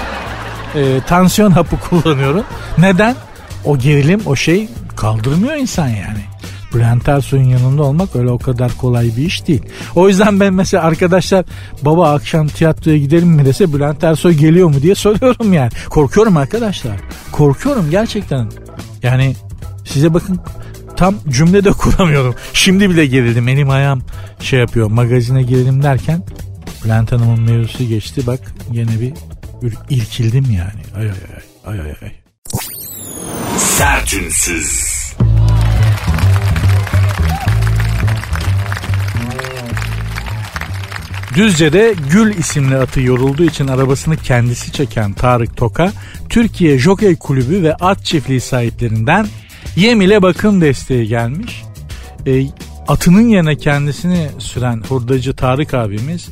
E, 0.74 1.00
tansiyon 1.06 1.50
hapı 1.50 1.76
kullanıyorum. 1.80 2.44
Neden? 2.78 3.16
O 3.64 3.78
gerilim 3.78 4.20
o 4.26 4.36
şey 4.36 4.68
kaldırmıyor 4.96 5.54
insan 5.54 5.88
yani. 5.88 6.32
Bülent 6.74 7.08
Ersoy'un 7.08 7.48
yanında 7.48 7.82
olmak 7.82 8.16
öyle 8.16 8.30
o 8.30 8.38
kadar 8.38 8.72
kolay 8.76 9.04
bir 9.16 9.26
iş 9.26 9.46
değil. 9.46 9.62
O 9.94 10.08
yüzden 10.08 10.40
ben 10.40 10.54
mesela 10.54 10.84
arkadaşlar 10.84 11.44
baba 11.82 12.12
akşam 12.12 12.48
tiyatroya 12.48 12.98
gidelim 12.98 13.28
mi 13.28 13.44
dese 13.44 13.72
Bülent 13.72 14.04
Ersoy 14.04 14.32
geliyor 14.32 14.68
mu 14.68 14.82
diye 14.82 14.94
soruyorum 14.94 15.52
yani. 15.52 15.70
Korkuyorum 15.90 16.36
arkadaşlar. 16.36 16.96
Korkuyorum 17.32 17.90
gerçekten. 17.90 18.48
Yani 19.02 19.34
size 19.84 20.14
bakın 20.14 20.40
tam 21.02 21.14
cümle 21.28 21.64
de 21.64 21.70
kuramıyorum. 21.78 22.34
Şimdi 22.52 22.90
bile 22.90 23.06
gerildim. 23.06 23.48
Elim 23.48 23.70
ayağım 23.70 24.02
şey 24.40 24.60
yapıyor. 24.60 24.90
Magazine 24.90 25.42
girelim 25.42 25.82
derken 25.82 26.22
Bülent 26.84 27.12
Hanım'ın 27.12 27.40
mevzusu 27.40 27.84
geçti. 27.84 28.26
Bak 28.26 28.40
yine 28.72 29.00
bir 29.00 29.12
ilkildim 29.90 30.44
yani. 30.44 30.82
Ay 30.96 31.02
ay 31.02 31.08
ay. 31.08 31.72
Ay 31.72 31.80
ay 31.80 31.94
ay. 32.02 32.12
Sertünsüz. 33.56 34.92
Düzce'de 41.34 41.94
Gül 42.10 42.36
isimli 42.36 42.76
atı 42.76 43.00
yorulduğu 43.00 43.44
için 43.44 43.66
arabasını 43.66 44.16
kendisi 44.16 44.72
çeken 44.72 45.12
Tarık 45.12 45.56
Toka, 45.56 45.92
Türkiye 46.28 46.78
Jockey 46.78 47.16
Kulübü 47.16 47.62
ve 47.62 47.74
at 47.74 48.04
çiftliği 48.04 48.40
sahiplerinden 48.40 49.26
Yem 49.76 50.00
ile 50.00 50.22
bakım 50.22 50.60
desteği 50.60 51.08
gelmiş. 51.08 51.62
E, 52.26 52.46
atının 52.88 53.28
yerine 53.28 53.56
kendisini 53.56 54.28
süren 54.38 54.82
hurdacı 54.88 55.36
Tarık 55.36 55.74
abimiz 55.74 56.28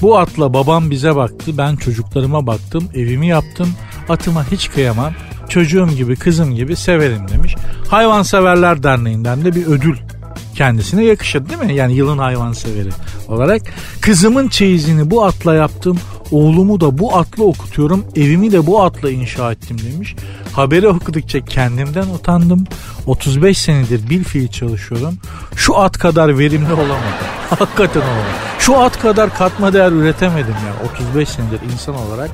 bu 0.00 0.18
atla 0.18 0.54
babam 0.54 0.90
bize 0.90 1.16
baktı 1.16 1.58
ben 1.58 1.76
çocuklarıma 1.76 2.46
baktım 2.46 2.88
evimi 2.94 3.26
yaptım 3.28 3.68
atıma 4.08 4.50
hiç 4.50 4.70
kıyamam 4.70 5.12
çocuğum 5.48 5.88
gibi 5.88 6.16
kızım 6.16 6.54
gibi 6.54 6.76
severim 6.76 7.28
demiş. 7.28 7.54
Hayvanseverler 7.88 8.82
Derneği'nden 8.82 9.44
de 9.44 9.54
bir 9.54 9.66
ödül 9.66 9.96
kendisine 10.54 11.04
yakışır 11.04 11.48
değil 11.48 11.60
mi? 11.60 11.74
Yani 11.74 11.94
yılın 11.94 12.18
hayvanseveri 12.18 12.88
olarak. 13.28 13.62
Kızımın 14.00 14.48
çeyizini 14.48 15.10
bu 15.10 15.24
atla 15.24 15.54
yaptım. 15.54 15.98
Oğlumu 16.30 16.80
da 16.80 16.98
bu 16.98 17.16
atla 17.16 17.44
okutuyorum. 17.44 18.04
Evimi 18.16 18.52
de 18.52 18.66
bu 18.66 18.82
atla 18.82 19.10
inşa 19.10 19.52
ettim 19.52 19.76
demiş. 19.92 20.16
Haberi 20.52 20.88
okudukça 20.88 21.44
kendimden 21.44 22.06
utandım. 22.06 22.64
35 23.06 23.58
senedir 23.58 24.10
bir 24.10 24.24
fiil 24.24 24.48
çalışıyorum. 24.48 25.18
Şu 25.56 25.78
at 25.78 25.98
kadar 25.98 26.38
verimli 26.38 26.72
olamadım. 26.72 27.26
Hakikaten 27.50 28.00
olamadım. 28.00 28.24
Şu 28.58 28.78
at 28.78 29.00
kadar 29.00 29.34
katma 29.34 29.72
değer 29.72 29.92
üretemedim 29.92 30.54
ya. 30.54 30.90
35 30.92 31.28
senedir 31.28 31.60
insan 31.72 31.94
olarak 31.94 32.30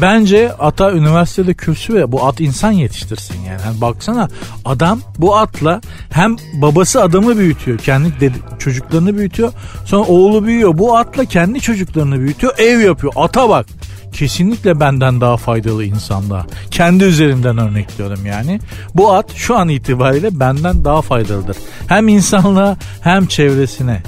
Bence 0.00 0.52
ata 0.52 0.92
üniversitede 0.92 1.54
kürsü 1.54 1.94
ve 1.94 2.12
bu 2.12 2.26
at 2.26 2.40
insan 2.40 2.72
yetiştirsin 2.72 3.34
yani. 3.34 3.60
yani. 3.66 3.80
Baksana 3.80 4.28
adam 4.64 5.00
bu 5.18 5.36
atla 5.36 5.80
hem 6.10 6.36
babası 6.54 7.02
adamı 7.02 7.38
büyütüyor. 7.38 7.78
Kendi 7.78 8.20
dedi, 8.20 8.34
çocuklarını 8.58 9.16
büyütüyor. 9.16 9.52
Sonra 9.84 10.02
oğlu 10.02 10.44
büyüyor. 10.44 10.78
Bu 10.78 10.96
atla 10.96 11.24
kendi 11.24 11.60
çocuklarını 11.60 12.20
büyütüyor. 12.20 12.58
Ev 12.58 12.80
yapıyor. 12.80 13.12
Ata 13.32 13.48
bak. 13.48 13.66
Kesinlikle 14.12 14.80
benden 14.80 15.20
daha 15.20 15.36
faydalı 15.36 15.84
insanlığa. 15.84 16.46
Kendi 16.70 17.04
üzerimden 17.04 17.58
örnekliyorum 17.58 18.26
yani. 18.26 18.60
Bu 18.94 19.12
at 19.12 19.32
şu 19.34 19.56
an 19.56 19.68
itibariyle 19.68 20.40
benden 20.40 20.84
daha 20.84 21.02
faydalıdır. 21.02 21.56
Hem 21.86 22.08
insanlığa 22.08 22.76
hem 23.00 23.26
çevresine 23.26 24.02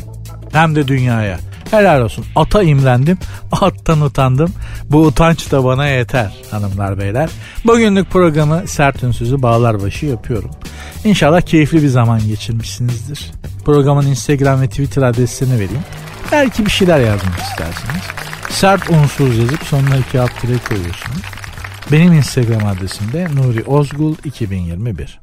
hem 0.53 0.75
de 0.75 0.89
dünyaya. 0.89 1.39
Helal 1.71 2.01
olsun. 2.01 2.25
Ata 2.37 2.63
imrendim. 2.63 3.19
Attan 3.53 4.01
utandım. 4.01 4.53
Bu 4.91 4.99
utanç 4.99 5.53
da 5.53 5.65
bana 5.65 5.87
yeter 5.87 6.33
hanımlar 6.51 6.99
beyler. 6.99 7.31
Bugünlük 7.65 8.11
programı 8.11 8.63
sert 8.67 9.03
ünsüzü 9.03 9.43
bağlar 9.43 9.83
başı 9.83 10.07
yapıyorum. 10.07 10.51
İnşallah 11.05 11.41
keyifli 11.41 11.83
bir 11.83 11.89
zaman 11.89 12.27
geçirmişsinizdir. 12.29 13.31
Programın 13.65 14.07
Instagram 14.07 14.61
ve 14.61 14.69
Twitter 14.69 15.03
adresini 15.03 15.55
vereyim. 15.55 15.85
Belki 16.33 16.67
bir 16.67 16.71
şeyler 16.71 17.01
yazmak 17.01 17.41
istersiniz. 17.41 18.34
Sert 18.55 18.91
unsuz 18.91 19.39
yazıp 19.39 19.63
sonuna 19.63 19.97
iki 19.97 20.21
alt 20.21 20.31
koyuyorsunuz. 20.41 21.23
Benim 21.93 22.13
Instagram 22.13 22.67
adresim 22.67 23.13
de 23.13 23.29
Nuri 23.35 23.65
Ozgul 23.65 24.15
2021. 24.25 25.21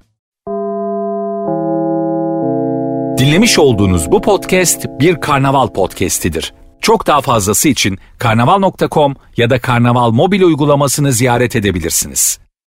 Dinlemiş 3.17 3.59
olduğunuz 3.59 4.11
bu 4.11 4.21
podcast 4.21 4.85
bir 4.99 5.15
karnaval 5.21 5.67
podcastidir. 5.67 6.53
Çok 6.81 7.07
daha 7.07 7.21
fazlası 7.21 7.69
için 7.69 7.99
karnaval.com 8.17 9.15
ya 9.37 9.49
da 9.49 9.59
karnaval 9.59 10.11
mobil 10.11 10.41
uygulamasını 10.41 11.11
ziyaret 11.11 11.55
edebilirsiniz. 11.55 12.39